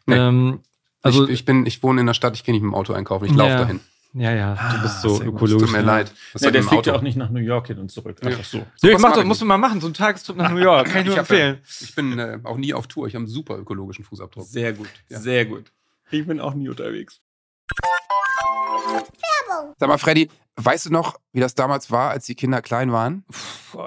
[0.07, 0.17] Nee.
[0.17, 0.61] Ähm,
[1.03, 2.93] also, ich, ich, bin, ich wohne in der Stadt, ich gehe nicht mit dem Auto
[2.93, 3.59] einkaufen, ich laufe Ja.
[3.59, 3.81] dahin.
[4.15, 5.27] ja, ja, du Ah, bist so gut.
[5.27, 5.63] ökologisch.
[5.69, 5.85] Tut mir ne?
[5.85, 6.13] leid.
[6.33, 8.17] Was Nee, der fliegt ja auch nicht nach New York hin und zurück.
[8.23, 8.29] Ja.
[8.29, 8.65] Einfach so.
[8.83, 10.87] Nee, mach doch, musst du mal machen, so einen Tagestrip nach New York.
[10.89, 11.59] Kann ich nur Ich hab ja- empfehlen.
[11.81, 14.47] Ich bin äh, auch nie auf Tour, ich habe einen super ökologischen Fußabdruck.
[14.47, 14.89] Sehr gut.
[15.09, 15.21] Ja.
[15.21, 15.73] Sehr gut.
[16.11, 17.21] Ich bin auch nie unterwegs.
[19.79, 23.25] Sag mal, Freddy, weißt du noch, wie das damals war, als die Kinder klein waren?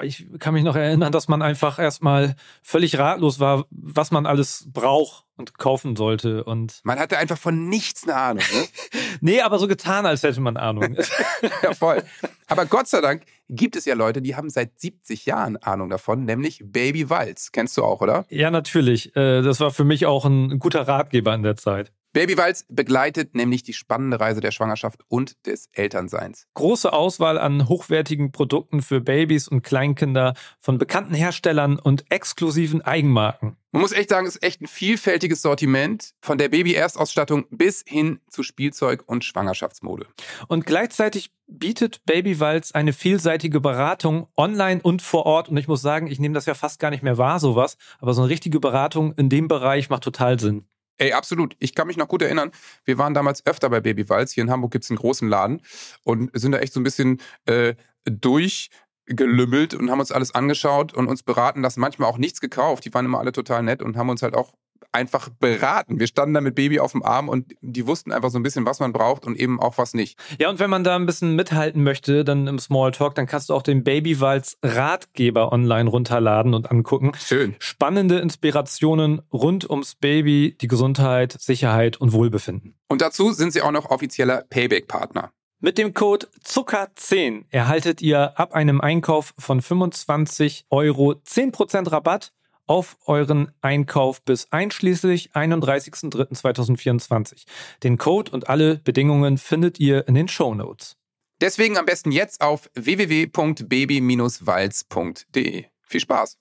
[0.02, 4.66] Ich kann mich noch erinnern, dass man einfach erstmal völlig ratlos war, was man alles
[4.72, 6.44] braucht und kaufen sollte.
[6.44, 8.44] Und Man hatte einfach von nichts eine Ahnung.
[8.54, 8.68] Ne?
[9.22, 10.98] nee, aber so getan, als hätte man Ahnung.
[11.64, 12.04] ja, voll.
[12.48, 16.26] Aber Gott sei Dank gibt es ja Leute, die haben seit 70 Jahren Ahnung davon,
[16.26, 17.52] nämlich Baby Walz.
[17.54, 18.26] Kennst du auch, oder?
[18.30, 19.16] ja, natürlich.
[19.16, 21.94] Äh, Das war für mich auch ein guter Ratgeber in der Zeit.
[22.18, 26.48] Baby Walz begleitet nämlich die spannende Reise der Schwangerschaft und des Elternseins.
[26.56, 33.56] Große Auswahl an hochwertigen Produkten für Babys und Kleinkinder von bekannten Herstellern und exklusiven Eigenmarken.
[33.72, 38.20] Man muss echt sagen, es ist echt ein vielfältiges Sortiment, von der Baby-Erstausstattung bis hin
[38.32, 40.08] zu Spielzeug und Schwangerschaftsmode.
[40.48, 45.50] Und gleichzeitig bietet Babywalz eine vielseitige Beratung online und vor Ort.
[45.50, 47.78] Und ich muss sagen, ich nehme das ja fast gar nicht mehr wahr, sowas.
[48.00, 50.66] Aber so eine richtige Beratung in dem Bereich macht total Sinn.
[50.98, 51.56] Ey, absolut.
[51.60, 52.52] Ich kann mich noch gut erinnern,
[52.86, 54.32] wir waren damals öfter bei Baby Walz.
[54.32, 55.62] Hier in Hamburg gibt's einen großen Laden
[56.04, 57.76] und sind da echt so ein bisschen äh,
[58.06, 61.82] durchgelümmelt und haben uns alles angeschaut und uns beraten lassen.
[61.82, 62.86] Manchmal auch nichts gekauft.
[62.86, 64.54] Die waren immer alle total nett und haben uns halt auch
[64.92, 66.00] einfach beraten.
[66.00, 68.66] Wir standen da mit Baby auf dem Arm und die wussten einfach so ein bisschen,
[68.66, 70.18] was man braucht und eben auch was nicht.
[70.40, 73.54] Ja, und wenn man da ein bisschen mithalten möchte, dann im Smalltalk, dann kannst du
[73.54, 77.12] auch den Babywalz Ratgeber online runterladen und angucken.
[77.18, 77.56] Schön.
[77.60, 82.76] Spannende Inspirationen rund ums Baby, die Gesundheit, Sicherheit und Wohlbefinden.
[82.88, 85.32] Und dazu sind sie auch noch offizieller Payback-Partner.
[85.60, 92.32] Mit dem Code Zucker10 erhaltet ihr ab einem Einkauf von 25 Euro 10% Rabatt
[92.68, 97.46] auf euren Einkauf bis einschließlich 31.03.2024.
[97.84, 100.98] Den Code und alle Bedingungen findet ihr in den Show Notes.
[101.42, 105.66] Deswegen am besten jetzt auf www.baby-walz.de.
[105.84, 106.38] Viel Spaß.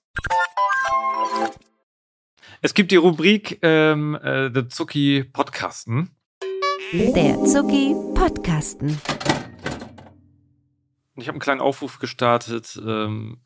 [2.61, 6.09] Es gibt die Rubrik ähm, äh, The Zucki Podcasten.
[6.91, 8.99] Der Zucki Podcasten.
[11.15, 12.81] Ich habe einen kleinen Aufruf gestartet.
[12.83, 13.41] Ähm,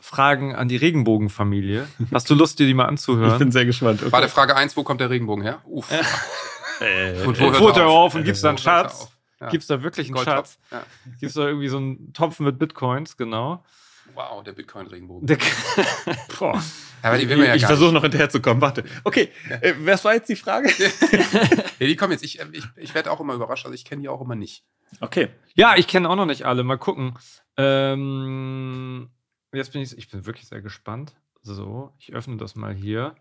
[0.00, 1.86] Fragen an die Regenbogenfamilie.
[2.12, 3.38] Hast du Lust, dir die mal Ich anzuhören?
[3.38, 4.02] bin sehr gespannt.
[4.02, 4.12] Okay.
[4.12, 5.60] Warte, Frage 1, wo kommt der Regenbogen her?
[5.64, 5.90] Uff.
[6.80, 9.10] Äh, Und wo hört er auf und Äh, gibt's da einen hört Schatz?
[9.40, 9.48] Ja.
[9.50, 10.36] Gibt's da wirklich einen Goldtopf.
[10.36, 10.58] Schatz?
[10.70, 10.82] Ja.
[11.20, 13.16] Gibt's da irgendwie so einen Topf mit Bitcoins?
[13.16, 13.64] Genau.
[14.14, 15.26] Wow, der Bitcoin-Regenbogen.
[16.38, 16.62] Boah.
[17.02, 18.60] Aber die will man ja ich versuche noch hinterherzukommen.
[18.62, 18.84] Warte.
[19.04, 19.28] Okay,
[19.60, 20.70] äh, was war jetzt die Frage?
[21.78, 22.24] Ja, die kommen jetzt.
[22.24, 23.66] Ich, ich, ich werde auch immer überrascht.
[23.66, 24.64] Also ich kenne die auch immer nicht.
[25.00, 25.28] Okay.
[25.54, 26.62] Ja, ich kenne auch noch nicht alle.
[26.64, 27.18] Mal gucken.
[27.58, 29.10] Ähm,
[29.56, 31.14] jetzt bin ich, ich bin wirklich sehr gespannt.
[31.42, 33.14] So, ich öffne das mal hier.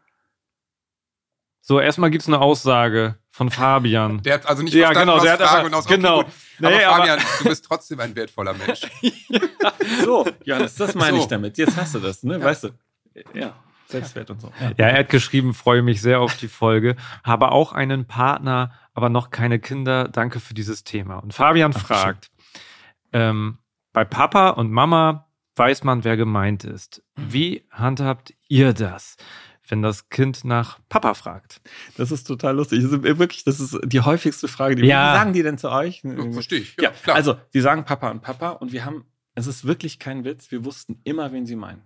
[1.62, 4.22] So, erstmal gibt's eine Aussage von Fabian.
[4.24, 6.24] Der hat also nicht Ja, verstanden, genau, was der hat Frage aber- und genau.
[6.24, 6.34] gut.
[6.60, 8.82] Nee, aber aber- Fabian, du bist trotzdem ein wertvoller Mensch.
[10.04, 11.24] So, Johannes, das meine So.
[11.24, 11.58] ich damit.
[11.58, 12.38] Jetzt hast du das, ne?
[12.38, 12.46] Ja.
[12.46, 12.70] Weißt du?
[13.34, 13.56] Ja,
[13.88, 14.52] Selbstwert und so.
[14.78, 19.10] Ja, er hat geschrieben, freue mich sehr auf die Folge, habe auch einen Partner, aber
[19.10, 20.08] noch keine Kinder.
[20.08, 21.18] Danke für dieses Thema.
[21.18, 22.30] Und Fabian Ach, fragt,
[23.12, 23.58] ähm,
[23.92, 25.25] bei Papa und Mama
[25.56, 27.04] weiß man, wer gemeint ist.
[27.16, 29.16] Wie handhabt ihr das,
[29.68, 31.62] wenn das Kind nach Papa fragt?
[31.98, 32.82] Das ist total lustig.
[32.84, 34.76] Das ist wirklich, das ist die häufigste Frage.
[34.76, 35.14] Die, Ja.
[35.14, 36.04] Wie sagen die denn zu euch?
[36.04, 36.76] Ja, Verstehe ich.
[36.80, 37.16] Ja, klar.
[37.16, 40.66] also die sagen Papa und Papa und wir haben, es ist wirklich kein Witz, wir
[40.66, 41.82] wussten immer, wen sie meinen.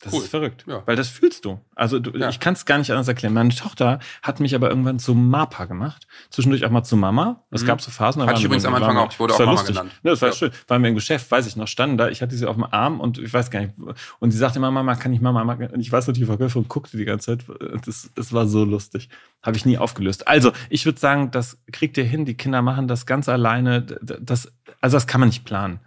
[0.00, 0.20] Das Cool.
[0.22, 0.82] ist verrückt, Ja.
[0.86, 1.60] weil das fühlst du.
[1.74, 2.28] Also du, Ja.
[2.28, 3.34] ich kann es gar nicht anders erklären.
[3.34, 7.42] Meine Tochter hat mich aber irgendwann zu Mapa gemacht, zwischendurch auch mal zu Mama.
[7.50, 7.66] Es Mhm.
[7.66, 8.22] gab so Phasen.
[8.22, 9.10] Hatte ich übrigens am Anfang auch.
[9.10, 9.74] Ich wurde auch Mama lustig.
[9.74, 9.90] genannt.
[10.04, 10.34] Ne, das war Ja.
[10.36, 10.50] schön.
[10.68, 13.00] Waren wir im Geschäft, weiß ich noch, standen da, ich hatte sie auf dem Arm
[13.00, 13.72] und ich weiß gar nicht.
[14.20, 15.42] Und sie sagte immer, Mama, kann ich Mama?
[15.42, 15.64] Mama?
[15.66, 17.46] Und ich weiß noch, die Verkäuferin guckte die ganze Zeit.
[17.84, 19.08] Das, das war so lustig.
[19.42, 20.28] Habe ich nie aufgelöst.
[20.28, 22.24] Also, ich würde sagen, das kriegt ihr hin.
[22.24, 23.82] Die Kinder machen das ganz alleine.
[23.82, 25.80] Das, also, das kann man nicht planen.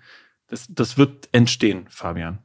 [0.47, 2.39] Das, das wird entstehen, Fabian.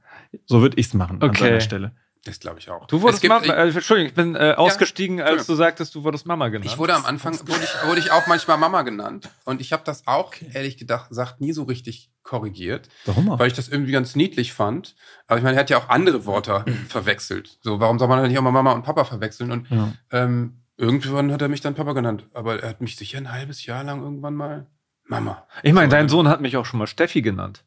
[0.47, 1.45] So würde ich es machen an Okay.
[1.45, 1.93] deiner Stelle.
[2.25, 2.87] Das glaube ich auch.
[2.89, 5.55] Du wurdest Es gibt- Mama, äh, Entschuldigung, ich bin äh, ausgestiegen, als Entschuldigung.
[5.55, 6.69] du sagtest, du wurdest Mama genannt.
[6.69, 9.29] Ich wurde am Anfang, wurde ich, wurde ich auch manchmal Mama genannt.
[9.45, 13.39] Und ich habe das auch, ehrlich gedacht, gesagt, nie so richtig korrigiert, Warum auch?
[13.39, 14.97] weil ich das irgendwie ganz niedlich fand.
[15.29, 17.59] Aber ich meine, er hat ja auch andere Worte verwechselt.
[17.63, 19.53] So, warum soll man nicht auch mal Mama und Papa verwechseln?
[19.53, 19.93] Und Ja.
[20.11, 22.27] ähm, Irgendwann hat er mich dann Papa genannt.
[22.35, 24.67] Aber er hat mich sicher ein halbes Jahr lang irgendwann mal
[25.07, 25.47] Mama.
[25.63, 27.65] Ich meine, dein Sohn hat mich auch schon mal Steffi genannt.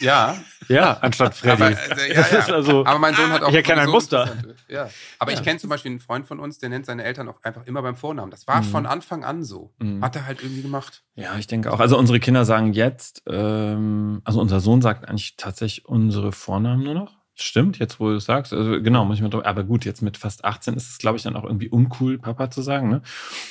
[0.00, 0.36] Ja,
[0.68, 1.62] Ja, anstatt Freddy.
[1.62, 2.54] Aber, äh, ja, ja.
[2.54, 3.48] also- aber mein Sohn hat auch.
[3.50, 4.34] Ich erkenne ein Muster.
[4.68, 4.88] Ja.
[5.18, 5.38] Aber Ja.
[5.38, 7.82] ich kenne zum Beispiel einen Freund von uns, der nennt seine Eltern auch einfach immer
[7.82, 8.30] beim Vornamen.
[8.30, 8.64] Das war Mhm.
[8.66, 9.74] von Anfang an so.
[9.78, 10.02] Mhm.
[10.02, 11.02] Hat er halt irgendwie gemacht.
[11.16, 11.80] Ja, ich denke auch.
[11.80, 16.94] Also unsere Kinder sagen jetzt, ähm, also unser Sohn sagt eigentlich tatsächlich unsere Vornamen nur
[16.94, 17.12] noch.
[17.36, 18.52] Stimmt, jetzt wo du es sagst.
[18.52, 19.46] Also genau, muss ich mal drüber.
[19.46, 22.48] Aber gut, jetzt mit fast 18 ist es, glaube ich, dann auch irgendwie uncool, Papa
[22.50, 22.90] zu sagen.
[22.90, 23.02] Ne?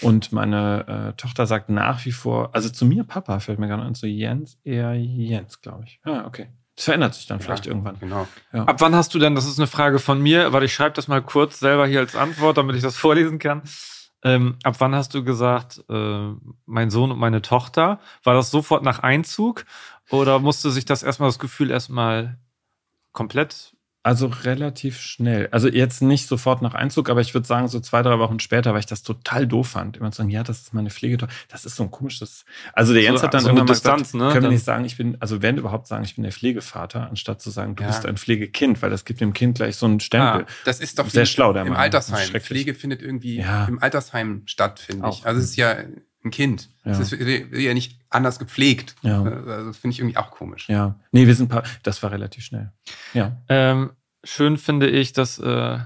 [0.02, 3.84] Und meine äh, Tochter sagt nach wie vor, also zu mir Papa fällt mir gerade
[3.84, 6.00] an, zu Jens eher Jens, glaube ich.
[6.06, 6.48] Ja, okay.
[6.76, 8.00] Das verändert sich dann vielleicht ja, irgendwann.
[8.00, 8.28] Genau.
[8.52, 8.64] Ja.
[8.64, 11.08] Ab wann hast du denn, das ist eine Frage von mir, weil ich schreibe das
[11.08, 13.64] mal kurz selber hier als Antwort, damit ich das vorlesen kann.
[14.24, 16.32] Ähm, ab wann hast du gesagt, äh,
[16.66, 18.00] mein Sohn und meine Tochter?
[18.24, 19.66] War das sofort nach Einzug
[20.10, 22.38] oder musste sich das erstmal das Gefühl erstmal
[23.12, 23.73] komplett?
[24.06, 25.47] Also relativ schnell.
[25.51, 28.74] Also jetzt nicht sofort nach Einzug, aber ich würde sagen, so zwei, drei Wochen später,
[28.74, 29.95] weil ich das total doof fand.
[29.95, 31.34] Immer zu sagen, ja, das ist meine Pflegetochter.
[31.47, 32.43] Das ist so ein komisches.
[32.74, 34.32] Also der So- Jens hat dann so eine irgendwann mal Distanz, gesagt, ne?
[34.34, 37.41] können wir nicht sagen, ich bin, also wenn überhaupt sagen, ich bin der Pflegevater, anstatt
[37.41, 37.88] zu sagen, du Ja.
[37.88, 40.47] bist ein Pflegekind, weil das gibt dem Kind gleich so einen Stempel.
[40.66, 41.78] Das ist doch Sehr schlau, der im Mann.
[41.78, 42.30] Altersheim.
[42.41, 43.66] Pflege findet irgendwie Ja.
[43.68, 45.26] im Altersheim statt, finde ich.
[45.26, 45.78] Also es ist ja
[46.24, 46.70] ein Kind.
[46.86, 46.92] Ja.
[46.92, 48.96] Es ist ja nicht anders gepflegt.
[49.02, 49.22] Ja.
[49.24, 50.70] Also das finde ich irgendwie auch komisch.
[50.70, 51.00] Ja.
[51.12, 52.72] Nee, wir sind ein paar, das war relativ schnell.
[53.14, 53.38] Ja.
[53.50, 53.92] Ähm,
[54.24, 55.80] schön finde ich, dass äh,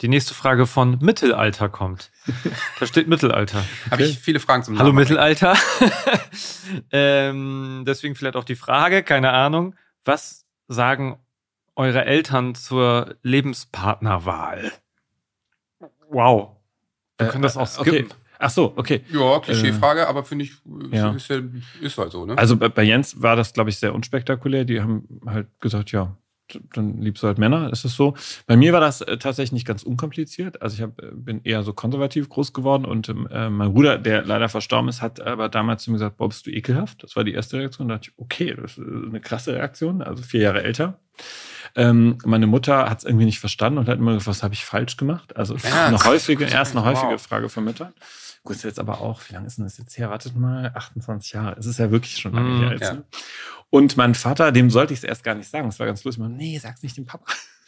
[0.00, 2.10] die nächste Frage von Mittelalter kommt.
[2.80, 3.64] Da steht Mittelalter.
[3.90, 4.98] Habe ich viele Fragen zum Hallo Namen.
[4.98, 5.56] Mittelalter.
[6.90, 9.76] ähm, deswegen vielleicht auch die Frage, keine Ahnung.
[10.04, 11.18] Was sagen
[11.76, 14.72] eure Eltern zur Lebenspartnerwahl?
[16.10, 16.56] Wow.
[17.18, 18.06] Wir können das auch Äh, okay.
[18.38, 19.04] Ach so, okay.
[19.12, 20.52] Ja, Klischeefrage, aber finde ich,
[20.90, 21.12] ja.
[21.12, 21.40] ist, ja,
[21.80, 22.36] ist halt so, ne?
[22.36, 24.64] Also bei, bei Jens war das, glaube ich, sehr unspektakulär.
[24.64, 26.16] Die haben halt gesagt, ja,
[26.74, 28.14] dann liebst du halt Männer, ist es so.
[28.46, 30.60] Bei mir war das äh, tatsächlich nicht ganz unkompliziert.
[30.60, 33.98] Also ich hab, äh, bin eher so konservativ groß geworden und ähm, äh, mein Bruder,
[33.98, 37.02] der leider verstorben ist, hat aber damals zu mir gesagt, Bob, bist du ekelhaft?
[37.02, 37.88] Das war die erste Reaktion.
[37.88, 40.98] Da dachte ich, okay, das ist eine krasse Reaktion, also vier Jahre älter.
[41.76, 44.64] Ähm, meine Mutter hat es irgendwie nicht verstanden und hat immer gefragt, was habe ich
[44.64, 45.36] falsch gemacht?
[45.36, 45.74] Also Ernst?
[45.74, 46.94] eine häufige, erst eine Wow.
[47.02, 47.94] häufige Frage von Müttern.
[48.44, 50.10] Gut, ist jetzt aber auch, wie lange ist denn das jetzt her?
[50.10, 51.56] Wartet mal, 28 Jahre.
[51.58, 52.70] Es ist ja wirklich schon lange Mm, her.
[52.72, 52.92] Jetzt, ja.
[52.94, 53.04] ne?
[53.70, 55.66] Und mein Vater, dem sollte ich es erst gar nicht sagen.
[55.66, 56.22] Das war ganz lustig.
[56.22, 57.24] Ich meinte, nee, sag's nicht dem Papa.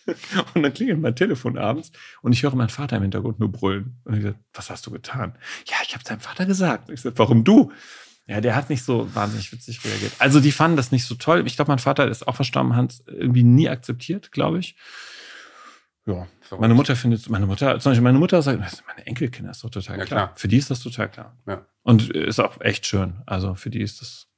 [0.54, 1.90] Und dann klingelt mein Telefon abends
[2.22, 3.96] und ich höre meinen Vater im Hintergrund nur brüllen.
[4.04, 5.34] Und ich sage, was hast du getan?
[5.66, 6.88] Ja, ich habe deinem Vater gesagt.
[6.88, 7.72] Und ich sage, warum du?
[8.28, 10.12] Ja, der hat nicht so wahnsinnig witzig reagiert.
[10.20, 11.44] Also die fanden das nicht so toll.
[11.46, 14.76] Ich glaube, mein Vater ist auch verstorben, hat es irgendwie nie akzeptiert, glaube ich.
[16.06, 16.26] Ja.
[16.40, 16.60] Verrückt.
[16.60, 19.98] Meine Mutter findet, meine Mutter, zum Beispiel meine Mutter sagt, meine Enkelkinder, ist doch total
[19.98, 20.26] Ja, klar.
[20.28, 20.36] klar.
[20.36, 21.36] Für die ist das total klar.
[21.46, 21.66] Ja.
[21.82, 23.22] Und ist auch echt schön.
[23.26, 24.28] Also für die ist das,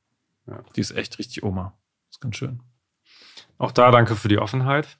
[0.46, 0.60] Ja.
[0.74, 1.74] die ist echt richtig Oma.
[2.10, 2.62] Ist ganz schön.
[3.58, 4.98] Auch da danke für die Offenheit.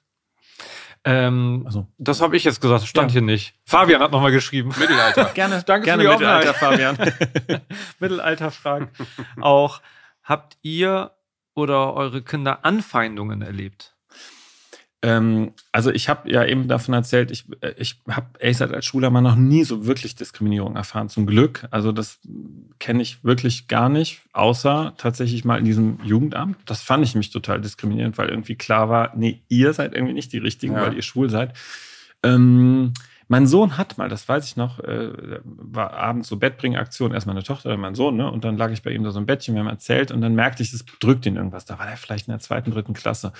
[1.05, 3.13] Ähm, Also das habe ich jetzt gesagt, stand Ja.
[3.13, 3.55] hier nicht.
[3.65, 4.69] Fabian hat nochmal geschrieben.
[4.77, 5.25] Mittelalter.
[5.33, 6.97] gerne, Danke gerne für die Mittelalter, Offenheit.
[6.97, 7.61] Fabian.
[7.99, 8.95] Mittelalter fragt
[9.41, 9.81] auch,
[10.23, 11.11] habt ihr
[11.55, 13.95] oder eure Kinder Anfeindungen erlebt?
[15.01, 18.85] Ähm, also ich habe ja eben davon erzählt, ich, äh, ich habe ehrlich gesagt als
[18.85, 21.65] Schultermann noch nie so wirklich Diskriminierung erfahren, zum Glück.
[21.71, 22.19] Also das
[22.79, 26.57] kenne ich wirklich gar nicht, außer tatsächlich mal in diesem Jugendamt.
[26.65, 30.33] Das fand ich mich total diskriminierend, weil irgendwie klar war, nee, ihr seid irgendwie nicht
[30.33, 30.81] die Richtigen, Ja.
[30.81, 31.53] weil ihr schwul seid.
[32.21, 32.93] Ähm,
[33.29, 35.11] mein Sohn hat mal, das weiß ich noch, äh,
[35.45, 38.29] war abends so Bettbringaktion, erst meine Tochter, dann mein Sohn, ne?
[38.29, 40.33] Und dann lag ich bei ihm da so im Bettchen, wir haben erzählt und dann
[40.35, 41.63] merkte ich, es drückt ihn irgendwas.
[41.65, 43.31] Da war er vielleicht in der zweiten, dritten Klasse.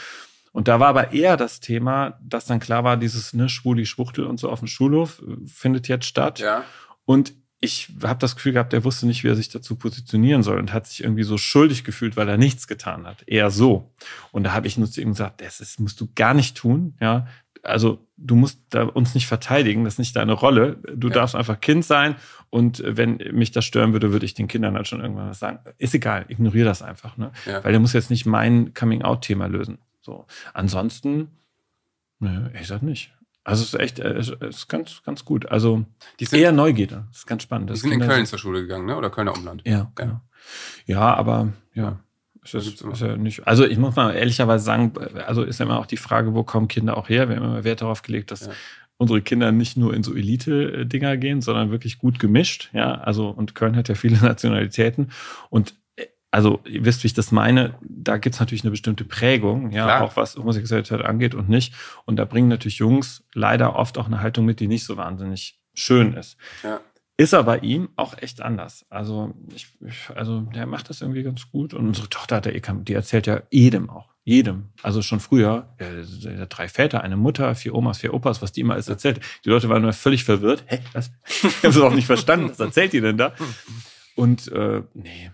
[0.60, 4.26] Und da war aber eher das Thema, dass dann klar war, dieses ne, Schwuli, Schwuchtel
[4.26, 6.40] und so auf dem Schulhof äh, findet jetzt statt.
[6.40, 6.66] Ja.
[7.06, 7.32] Und
[7.62, 10.74] ich habe das Gefühl gehabt, er wusste nicht, wie er sich dazu positionieren soll und
[10.74, 13.24] hat sich irgendwie so schuldig gefühlt, weil er nichts getan hat.
[13.26, 13.94] Eher so.
[14.34, 16.98] Und da habe ich nur zu ihm gesagt, das ist, musst du gar nicht tun.
[17.00, 17.28] Ja,
[17.64, 20.76] also du musst da uns nicht verteidigen, das ist nicht deine Rolle.
[20.94, 21.14] Du Ja.
[21.14, 22.18] darfst einfach Kind sein.
[22.50, 25.60] Und wenn mich das stören würde, würde ich den Kindern halt schon irgendwann was sagen.
[25.78, 27.16] Ist egal, ignoriere das einfach.
[27.16, 27.32] Ne?
[27.46, 27.64] Ja.
[27.64, 29.78] Weil der muss jetzt nicht mein Coming-out-Thema lösen.
[30.10, 30.26] So.
[30.56, 31.30] Ansonsten,
[32.20, 33.14] ne, ich sag nicht.
[33.44, 35.46] Also es ist echt, äh, es ist ganz, ganz gut.
[35.52, 35.86] Also
[36.20, 37.06] Die sind, eher Neugierde.
[37.10, 37.70] Das ist ganz spannend.
[37.70, 38.98] die Das sind in Kinder Köln zur Schule gegangen, ne?
[38.98, 39.62] Oder Kölner Umland.
[39.66, 40.20] Ja, genau.
[40.88, 42.00] Ja, aber ja.
[42.44, 44.94] Es ist, ist ja nicht, also ich muss mal ehrlicherweise sagen,
[45.28, 47.30] also ist ja immer auch die Frage, wo kommen Kinder auch her?
[47.30, 48.54] Wir haben immer Wert darauf gelegt, dass Ja.
[48.98, 52.70] unsere Kinder nicht nur in so Elite-Dinger gehen, sondern wirklich gut gemischt.
[52.74, 55.12] Ja, also und Köln hat ja viele Nationalitäten
[55.52, 55.76] und
[56.32, 60.04] also ihr wisst, wie ich das meine, da gibt's natürlich eine bestimmte Prägung, ja, Klar.
[60.04, 61.74] auch was Homosexualität angeht und nicht.
[62.06, 65.60] Und da bringen natürlich Jungs leider oft auch eine Haltung mit, die nicht so wahnsinnig
[65.74, 66.38] schön ist.
[66.64, 66.82] Ja.
[67.18, 68.86] Ist aber bei ihm auch echt anders.
[68.90, 69.68] Also, ich,
[70.16, 71.74] also der macht das irgendwie ganz gut.
[71.74, 74.14] Und unsere Tochter hat ja eh die erzählt ja jedem auch.
[74.24, 74.70] Jedem.
[74.84, 78.76] Also schon früher, äh, drei Väter, eine Mutter, vier Omas, vier Opas, was die immer
[78.76, 79.20] alles erzählt.
[79.44, 80.64] Die Leute waren nur völlig verwirrt.
[80.68, 81.12] Hä, was?
[81.26, 82.52] ich habe es auch nicht verstanden.
[82.52, 83.34] Was erzählt die denn da?
[84.16, 85.32] Und äh, nee,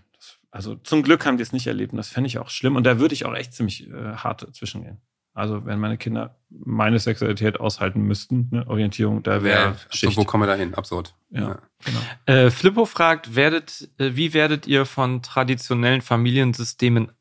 [0.56, 1.92] also zum Glück haben die es nicht erlebt.
[1.92, 2.76] Und das fände ich auch schlimm.
[2.76, 5.00] Und da würde ich auch echt ziemlich äh, hart zwischengehen.
[5.34, 10.16] Also wenn meine Kinder meine Sexualität aushalten müssten, ne, Orientierung, da wäre Ja, Schicht.
[10.16, 10.72] wo kommen wir da hin?
[10.74, 11.14] Absurd.
[11.28, 11.58] Ja.
[11.84, 11.98] Genau.
[12.24, 17.12] Äh, Flippo fragt, werdet, äh, wie werdet ihr von traditionellen Familiensystemen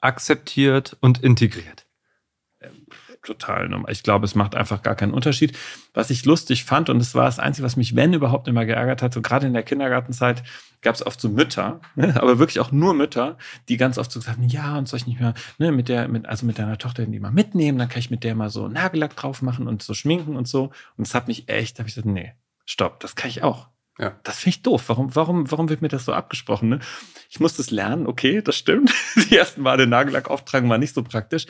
[0.00, 1.86] akzeptiert und integriert?
[3.22, 3.92] Total normal.
[3.92, 5.56] Ich glaube, es macht einfach gar keinen Unterschied.
[5.94, 9.02] Was ich lustig fand, und das war das Einzige, was mich, wenn überhaupt, immer geärgert
[9.02, 10.42] hat, so gerade in der Kindergartenzeit
[10.82, 13.36] gab es oft so Mütter, ne, aber wirklich auch nur Mütter,
[13.68, 16.08] die ganz oft so gesagt haben, ja, und soll ich nicht mehr, ne, mit der,
[16.08, 18.68] mit, also mit deiner Tochter die mal mitnehmen, dann kann ich mit der mal so
[18.68, 20.64] Nagellack drauf machen und so schminken und so.
[20.96, 22.32] Und das hat mich echt, da habe ich gesagt, nee,
[22.64, 23.68] stopp, das kann ich auch.
[24.00, 24.18] Ja.
[24.22, 24.84] Das finde ich doof.
[24.86, 26.70] Warum, warum, warum wird mir das so abgesprochen?
[26.70, 26.78] Ne?
[27.28, 28.94] Ich muss das lernen, okay, das stimmt.
[29.16, 31.46] Die ersten Male Nagellack auftragen war nicht so praktisch.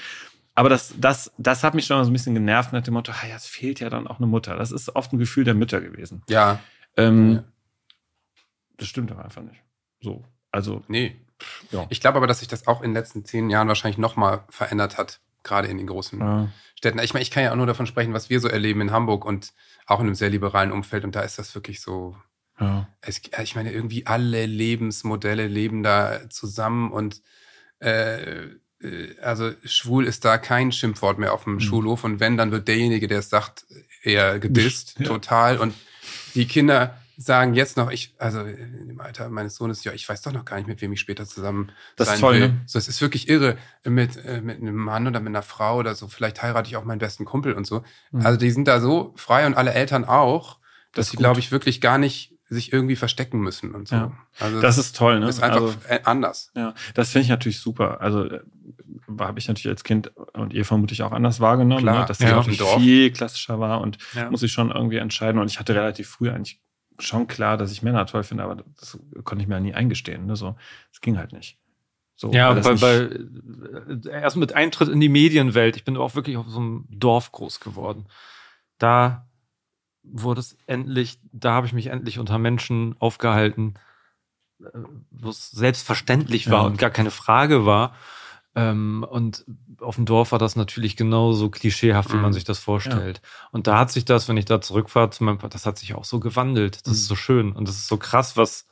[0.55, 3.27] Aber das, das, das hat mich schon so ein bisschen genervt nach dem Motto, ah
[3.27, 4.57] ja, es fehlt ja dann auch eine Mutter.
[4.57, 6.23] Das ist oft ein Gefühl der Mütter gewesen.
[6.29, 6.61] Ja,
[6.97, 7.45] Ähm, Ja.
[8.81, 9.63] Das stimmt aber einfach nicht.
[10.01, 11.21] So, also, nee.
[11.71, 11.87] ja.
[11.91, 14.97] Ich glaube aber, dass sich das auch in den letzten zehn Jahren wahrscheinlich nochmal verändert
[14.97, 16.49] hat, gerade in den großen ja.
[16.75, 16.99] Städten.
[17.01, 19.27] Ich meine, ich kann ja auch nur davon sprechen, was wir so erleben in Hamburg
[19.27, 19.53] und
[19.87, 21.05] auch in einem sehr liberalen Umfeld.
[21.05, 22.17] Und da ist das wirklich so,
[22.59, 22.89] ja.
[23.03, 27.21] es, ich meine, irgendwie alle Lebensmodelle leben da zusammen und
[27.81, 28.61] äh, äh,
[29.23, 31.61] also schwul ist da kein Schimpfwort mehr auf dem Mhm.
[31.61, 33.67] Schulhof und wenn, dann wird derjenige, der es sagt,
[34.03, 35.07] eher gedisst, Ja.
[35.07, 35.59] total.
[35.59, 35.75] Und
[36.35, 40.33] die Kinder sagen jetzt noch, ich, also im Alter meines Sohnes, ja, ich weiß doch
[40.33, 42.49] noch gar nicht, mit wem ich später zusammen Das ist sein toll, will.
[42.49, 42.61] ne?
[42.65, 45.95] So, es ist wirklich irre mit, äh, mit einem Mann oder mit einer Frau oder
[45.95, 46.09] so.
[46.09, 47.83] Vielleicht heirate ich auch meinen besten Kumpel und so.
[48.13, 48.25] Mhm.
[48.25, 50.59] Also die sind da so frei und alle Eltern auch,
[50.93, 53.95] Das dass ist sie, glaube ich, wirklich gar nicht sich irgendwie verstecken müssen und so.
[53.97, 54.13] Ja.
[54.41, 55.29] Also Das ist toll, ne?
[55.29, 56.51] ist einfach Also- äh, anders.
[56.57, 58.01] Ja, das finde ich natürlich super.
[58.01, 58.41] Also äh,
[59.19, 62.07] habe ich natürlich als Kind und ihr vermutlich auch anders wahrgenommen, Klar, ne?
[62.07, 62.81] dass das Dorf.
[62.81, 64.31] viel klassischer war und Ja.
[64.31, 65.41] muss ich schon irgendwie entscheiden.
[65.41, 66.61] Und ich hatte relativ früh eigentlich
[66.99, 70.27] schon klar, dass ich Männer toll finde, aber das konnte ich mir nie eingestehen.
[70.27, 70.37] Ne?
[70.37, 70.57] So,
[70.93, 71.59] das ging halt nicht.
[72.17, 75.77] So, Ja, weil bei, äh, erst mit Eintritt in die Medienwelt.
[75.77, 78.07] Ich bin auch wirklich auf so einem Dorf groß geworden.
[78.77, 79.27] Da
[80.03, 83.75] wurde es endlich, da habe ich mich endlich unter Menschen aufgehalten,
[84.63, 84.67] äh,
[85.11, 86.67] wo es selbstverständlich war Ja.
[86.67, 87.95] und gar keine Frage war.
[88.57, 89.45] Ähm, und
[89.81, 92.23] auf dem Dorf war das natürlich genauso klischeehaft, wie Mhm.
[92.23, 93.23] man sich das vorstellt.
[93.53, 96.05] Und da hat sich das, wenn ich da zurückfahre zu meinem, das hat sich auch
[96.05, 96.81] so gewandelt.
[96.87, 96.93] Das Mhm.
[96.95, 98.67] ist so schön und das ist so krass, was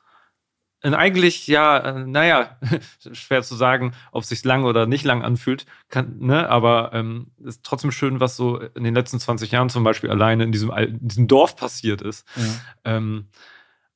[0.80, 2.56] in eigentlich, ja, äh, naja,
[3.12, 7.32] schwer zu sagen, ob es sich lang oder nicht lang anfühlt, kann, ne, aber ähm,
[7.38, 10.70] ist trotzdem schön, was so in den letzten 20 Jahren zum Beispiel alleine in diesem,
[10.70, 12.24] in diesem Dorf passiert ist.
[12.36, 12.42] ja,
[12.84, 13.26] Ähm,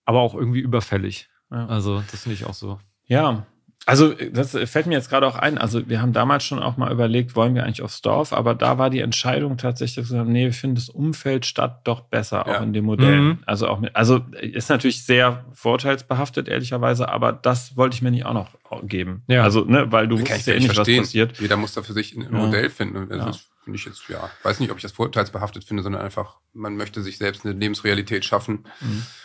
[0.05, 1.29] aber auch irgendwie überfällig.
[1.53, 1.67] ja.
[1.67, 2.81] Also, das finde ich auch so.
[3.07, 3.47] Ja,
[3.87, 5.59] also das fällt mir jetzt gerade auch ein.
[5.59, 8.79] Also wir haben damals schon auch mal überlegt, wollen wir eigentlich aufs Dorf, aber da
[8.79, 12.45] war die Entscheidung tatsächlich, dass wir sagen, nee, wir finden das Umfeld Stadt doch besser,
[12.47, 12.59] Ja.
[12.59, 13.21] auch in dem Modell.
[13.21, 13.39] Mhm.
[13.47, 18.25] Also auch mit, also ist natürlich sehr vorteilsbehaftet, ehrlicherweise, aber das wollte ich mir nicht
[18.25, 18.49] auch noch
[18.85, 19.23] geben.
[19.27, 19.43] Ja.
[19.43, 21.03] Also, ne, weil du wusstest ich ja eh nicht was verstehen.
[21.03, 21.39] passiert.
[21.41, 22.29] Jeder muss da für sich ein Ja.
[22.31, 23.11] Modell finden.
[23.11, 23.33] Also Ja.
[23.65, 27.01] Finde ich jetzt, ja, weiß nicht, ob ich das vorurteilsbehaftet finde, sondern einfach, man möchte
[27.01, 28.65] sich selbst eine Lebensrealität schaffen.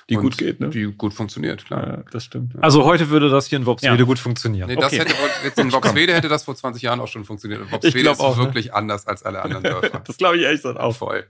[0.10, 0.70] Die und gut geht, ne?
[0.70, 1.88] Die gut funktioniert, klar.
[1.88, 2.54] Ja, das stimmt.
[2.62, 4.04] Also, heute würde das hier in Worpswede Ja.
[4.04, 4.68] gut funktionieren.
[4.70, 5.00] Nee, das Okay.
[5.00, 5.14] hätte
[5.44, 7.62] jetzt in Voxwede hätte das vor 20 Jahren auch schon funktioniert.
[7.62, 8.44] Und Voxwede ist auch, ne?
[8.44, 10.02] wirklich anders als alle anderen Dörfer.
[10.06, 10.96] Das glaube ich ehrlich gesagt auch.
[10.96, 11.26] Voll.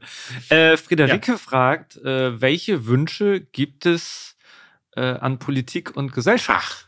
[0.50, 4.36] Äh, Friederike fragt, äh, welche Wünsche gibt es
[4.98, 6.87] äh, an Politik und Gesellschaft?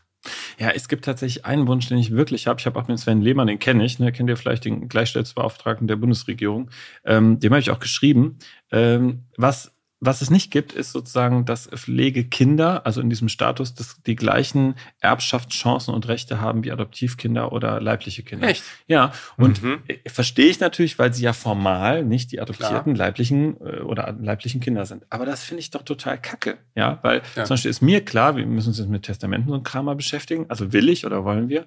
[0.58, 2.60] Ja, es gibt tatsächlich einen Wunsch, den ich wirklich habe.
[2.60, 4.12] Ich habe auch mit Sven Lehmann, den kenne ich, ne?
[4.12, 6.70] kennt ihr vielleicht den Gleichstellungsbeauftragten der Bundesregierung.
[7.04, 8.38] Ähm, dem habe ich auch geschrieben.
[8.70, 14.02] Ähm, was, was es nicht gibt, ist sozusagen, dass Pflegekinder, also in diesem Status, dass
[14.02, 18.48] die gleichen Erbschaftschancen und Rechte haben wie Adoptivkinder oder leibliche Kinder.
[18.48, 18.62] Echt?
[18.86, 19.82] Ja, und Mhm.
[19.88, 24.60] äh, verstehe ich natürlich, weil sie ja formal nicht die adoptierten leiblichen äh, oder leiblichen
[24.60, 25.04] Kinder sind.
[25.10, 26.56] Aber das finde ich doch total kacke.
[26.74, 27.44] Ja, weil Ja.
[27.44, 30.46] zum Beispiel ist mir klar, wir müssen uns jetzt mit Testamenten und Kram mal beschäftigen.
[30.48, 31.66] Also will ich oder wollen wir?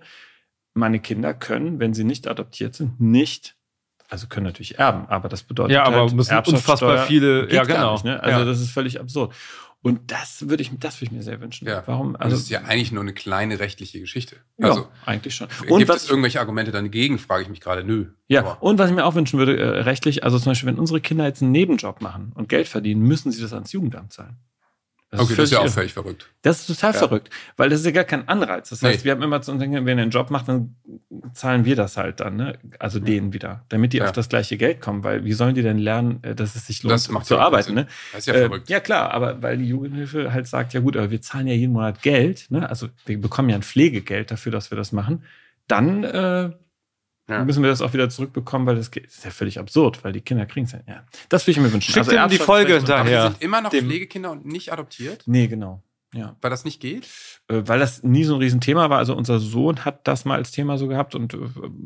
[0.73, 3.55] Meine Kinder können, wenn sie nicht adoptiert sind, nicht,
[4.13, 7.93] also können natürlich erben, aber das bedeutet Ja, aber halt, müssen unfassbar viele- ja, genau.
[7.93, 8.21] Nicht, ne?
[8.21, 8.45] Also Ja.
[8.45, 9.33] das ist völlig absurd.
[9.81, 11.67] Und das würde ich, das würde ich mir sehr wünschen.
[11.67, 11.81] Ja.
[11.87, 12.15] Warum?
[12.15, 14.35] Also, das ist ja eigentlich nur eine kleine rechtliche Geschichte.
[14.59, 15.47] ja, Also, eigentlich schon.
[15.67, 17.83] gibt was es irgendwelche Argumente dagegen, frage ich mich gerade.
[17.83, 18.05] Nö.
[18.27, 20.79] Ja, Aber- und was ich mir auch wünschen würde, äh, rechtlich, also zum Beispiel, wenn
[20.79, 24.37] unsere Kinder jetzt einen Nebenjob machen und Geld verdienen, müssen sie das ans Jugendamt zahlen.
[25.21, 26.27] Okay, das ist ja auch völlig verrückt.
[26.41, 26.99] Das ist total Ja.
[26.99, 28.69] verrückt, weil das ist ja gar kein Anreiz.
[28.69, 29.05] Das heißt, Nee.
[29.05, 30.75] wir haben immer zu uns denken, wenn er einen Job macht, dann
[31.33, 32.57] zahlen wir das halt dann, ne?
[32.79, 34.05] also denen wieder, damit die Ja.
[34.05, 36.83] auf das gleiche Geld kommen, weil wie sollen die denn lernen, äh, dass es sich
[36.83, 37.65] lohnt, Das zu ja arbeiten?
[37.67, 37.75] Sinn.
[37.75, 37.87] Ne?
[38.11, 38.69] Das ist ja Äh, verrückt.
[38.69, 41.73] ja klar, aber weil die Jugendhilfe halt sagt, ja gut, aber wir zahlen ja jeden
[41.73, 42.69] Monat Geld, ne?
[42.69, 45.23] also wir bekommen ja ein Pflegegeld dafür, dass wir das machen,
[45.67, 46.51] dann äh,
[47.29, 47.45] Ja.
[47.45, 50.19] müssen wir das auch wieder zurückbekommen, weil das geht- ist ja völlig absurd, weil die
[50.21, 50.79] Kinder kriegen es ja.
[50.87, 51.03] ja.
[51.29, 51.93] Das will ich mir wünschen.
[51.93, 53.23] Schickt ihm die Folge und- Aber die daher.
[53.31, 55.81] sind immer noch Dem- Pflegekinder und nicht adoptiert, Nee, genau.
[56.13, 56.35] Ja.
[56.41, 57.05] weil das nicht geht.
[57.47, 58.99] Äh, weil das nie so ein Riesenthema war.
[58.99, 61.37] Also unser Sohn hat das mal als Thema so gehabt und äh,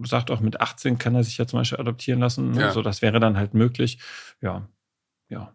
[0.04, 2.52] sagt auch, mit 18 kann er sich ja zum Beispiel adoptieren lassen.
[2.52, 2.62] Ne?
[2.62, 2.72] Ja.
[2.72, 4.00] So, das wäre dann halt möglich.
[4.42, 4.68] Ja.
[5.30, 5.54] Ja.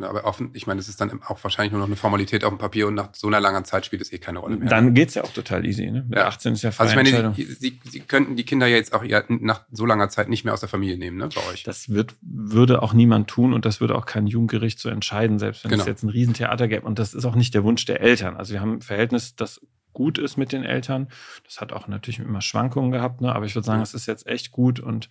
[0.00, 2.50] Ja, aber offen, ich meine, das ist dann auch wahrscheinlich nur noch eine Formalität auf
[2.50, 4.68] dem Papier und nach so einer langen Zeit spielt es eh keine Rolle mehr.
[4.68, 5.90] Dann geht's ja auch total easy.
[5.90, 6.04] Ne?
[6.08, 6.26] Mit Ja.
[6.28, 7.34] 18 ist ja freie also ich meine, Entscheidung.
[7.34, 10.54] Sie, Sie, Sie könnten die Kinder ja jetzt auch nach so langer Zeit nicht mehr
[10.54, 11.62] aus der Familie nehmen, ne, bei euch.
[11.62, 15.62] Das wird, würde auch niemand tun und das würde auch kein Jugendgericht so entscheiden, selbst
[15.64, 15.82] wenn Genau.
[15.82, 16.86] es jetzt ein Riesentheater gäbe.
[16.86, 18.36] Und das ist auch nicht der Wunsch der Eltern.
[18.36, 19.60] Also wir haben ein Verhältnis, das
[19.92, 21.08] gut ist mit den Eltern.
[21.44, 23.34] Das hat auch natürlich immer Schwankungen gehabt, ne?
[23.34, 25.10] aber ich würde sagen, es ist jetzt echt gut und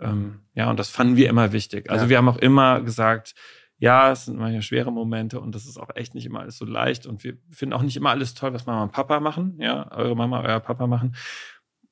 [0.00, 1.90] ähm, ja, und das fanden wir immer wichtig.
[1.90, 2.08] Also Ja.
[2.08, 3.34] wir haben auch immer gesagt,
[3.82, 6.64] ja, es sind manchmal schwere Momente und das ist auch echt nicht immer alles so
[6.64, 9.90] leicht und wir finden auch nicht immer alles toll, was Mama und Papa machen, ja,
[9.90, 11.16] eure Mama, euer Papa machen,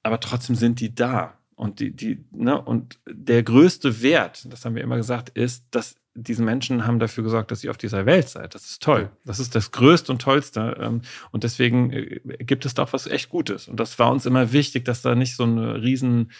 [0.05, 4.77] aber trotzdem sind die da und die, die, ne, und der größte Wert, das haben
[4.77, 8.29] wir immer gesagt, ist, dass diese Menschen haben dafür gesorgt, dass ihr auf dieser Welt
[8.29, 8.55] seid.
[8.55, 9.11] Das ist toll.
[9.25, 10.77] Das ist das Größte und Tollste.
[10.81, 13.69] ähm, Und deswegen äh, gibt es da auch was echt Gutes.
[13.69, 16.33] Und das war uns immer wichtig, dass da nicht so eine riesen,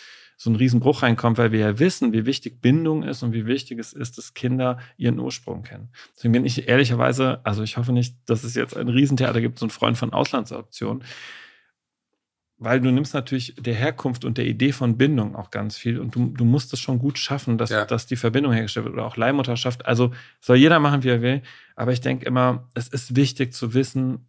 [0.43, 3.79] so ein Riesenbruch reinkommt, weil wir ja wissen, wie wichtig Bindung ist und wie wichtig
[3.79, 5.91] es ist, dass Kinder ihren Ursprung kennen.
[6.17, 9.67] Deswegen bin ich ehrlicherweise, also ich hoffe nicht, dass es jetzt ein Riesentheater gibt, so
[9.67, 11.05] ein Freund von Auslandsadoption,
[12.57, 16.15] weil du nimmst natürlich der Herkunft und der Idee von Bindung auch ganz viel und
[16.15, 17.85] du, du musst es schon gut schaffen, dass, Ja.
[17.85, 19.85] dass die Verbindung hergestellt wird oder auch Leihmutterschaft.
[19.85, 20.11] Also
[20.41, 21.43] soll jeder machen, wie er will.
[21.77, 24.27] Aber ich denke immer, es ist wichtig zu wissen,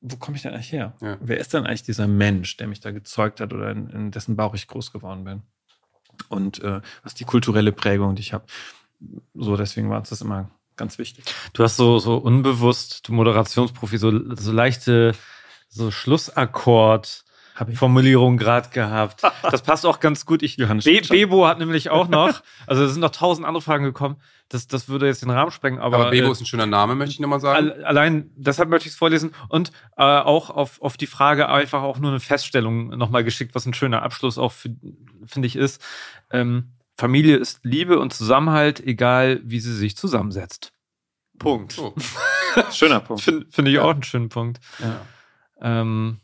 [0.00, 0.94] wo komme ich denn eigentlich her?
[1.00, 1.16] Ja.
[1.20, 4.36] Wer ist denn eigentlich dieser Mensch, der mich da gezeugt hat oder in, in dessen
[4.36, 5.42] Bauch ich groß geworden bin?
[6.28, 8.46] Und äh, was ist die kulturelle Prägung, die ich habe?
[9.34, 11.24] So, deswegen war uns das immer ganz wichtig.
[11.52, 15.14] Du hast so, so unbewusst, du Moderationsprofi, so, so leichte,
[15.68, 17.24] so Schlussakkord.
[17.58, 17.78] Hab ich.
[17.78, 19.22] Formulierung gerade gehabt.
[19.42, 20.42] Das passt auch ganz gut.
[20.42, 21.00] Ich, Johannes Be.
[21.08, 24.16] Bebo hat nämlich auch noch, also es sind noch tausend andere Fragen gekommen.
[24.48, 26.94] Das, das würde jetzt den Rahmen sprengen, aber, Aber, Bebo äh, ist ein schöner Name,
[26.94, 27.70] möchte ich nochmal sagen.
[27.70, 31.82] Al- Allein deshalb möchte ich es vorlesen und äh, auch auf, auf die Frage einfach
[31.82, 35.82] auch nur eine Feststellung nochmal geschickt, was ein schöner Abschluss auch finde ich ist.
[36.30, 40.72] Ähm, Familie ist Liebe und Zusammenhalt, egal wie sie sich zusammensetzt.
[41.38, 41.72] Punkt.
[41.72, 41.94] So.
[42.72, 43.22] Schöner Punkt.
[43.22, 43.82] Finde find ich Ja.
[43.82, 44.58] auch einen schönen Punkt.
[44.80, 45.00] Ja.
[45.60, 46.20] Ähm,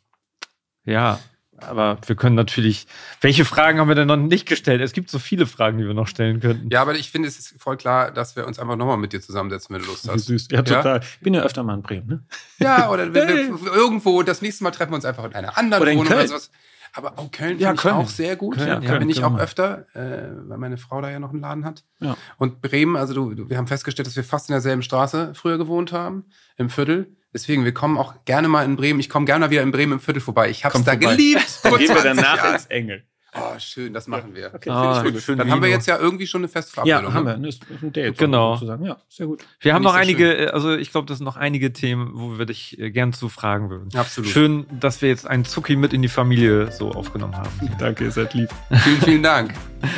[0.85, 1.19] ja,
[1.57, 2.87] aber wir können natürlich.
[3.21, 4.81] Welche Fragen haben wir denn noch nicht gestellt?
[4.81, 6.69] Es gibt so viele Fragen, die wir noch stellen könnten.
[6.71, 9.21] Ja, aber ich finde, es ist voll klar, dass wir uns einfach nochmal mit dir
[9.21, 10.27] zusammensetzen, wenn du Lust hast.
[10.27, 10.49] süß.
[10.51, 11.01] Ja, total.
[11.01, 12.25] Ich bin ja öfter mal in Bremen, ne?
[12.59, 15.83] Ja, oder wenn wir irgendwo, das nächste Mal treffen wir uns einfach in einer anderen
[15.83, 16.21] Oder in Wohnung Köln.
[16.21, 16.51] oder sowas.
[16.97, 18.57] Aber auch Köln Ja, finde ich auch sehr gut.
[18.57, 21.41] Köln, ja, Köln, bin ich auch öfter, äh, weil meine Frau da ja noch einen
[21.41, 21.83] Laden hat.
[21.99, 22.17] Ja.
[22.39, 25.59] Und Bremen, also du, du, wir haben festgestellt, dass wir fast in derselben Straße früher
[25.59, 26.25] gewohnt haben,
[26.57, 27.09] im Viertel.
[27.35, 29.01] Deswegen, wir kommen auch gerne mal in Bremen.
[29.01, 30.49] Ich komme gerne mal wieder in Bremen im Viertel vorbei.
[30.51, 31.15] Ich habe es da vorbei.
[31.17, 31.59] geliebt.
[31.65, 32.55] Dann gehen wir 20 danach Jahren.
[32.55, 33.03] ins Engel.
[33.37, 34.55] Oh, schön, das machen wir.
[34.55, 35.23] Okay, Ah, finde ich gut.
[35.25, 37.15] schön Dann haben wir jetzt ja irgendwie schon eine feste Ja, Verabredung.
[37.15, 37.31] haben ne?
[37.33, 37.37] wir.
[37.39, 38.17] Ne, ist ein Date.
[38.17, 38.55] Genau.
[38.55, 38.85] Sozusagen.
[38.85, 39.45] Ja, sehr gut.
[39.59, 42.79] Wir haben noch einige, also ich glaube, das sind noch einige Themen, wo wir dich
[42.79, 43.89] äh, gern zu fragen würden.
[43.99, 44.31] Absolut.
[44.31, 47.51] Schön, dass wir jetzt einen Zucki mit in die Familie so aufgenommen haben.
[47.81, 48.51] Danke, ihr seid lieb.
[48.71, 49.53] Vielen, vielen Dank.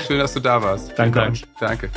[0.06, 0.98] Schön, dass du da warst.
[0.98, 1.36] Danke Dank.
[1.60, 1.90] Danke.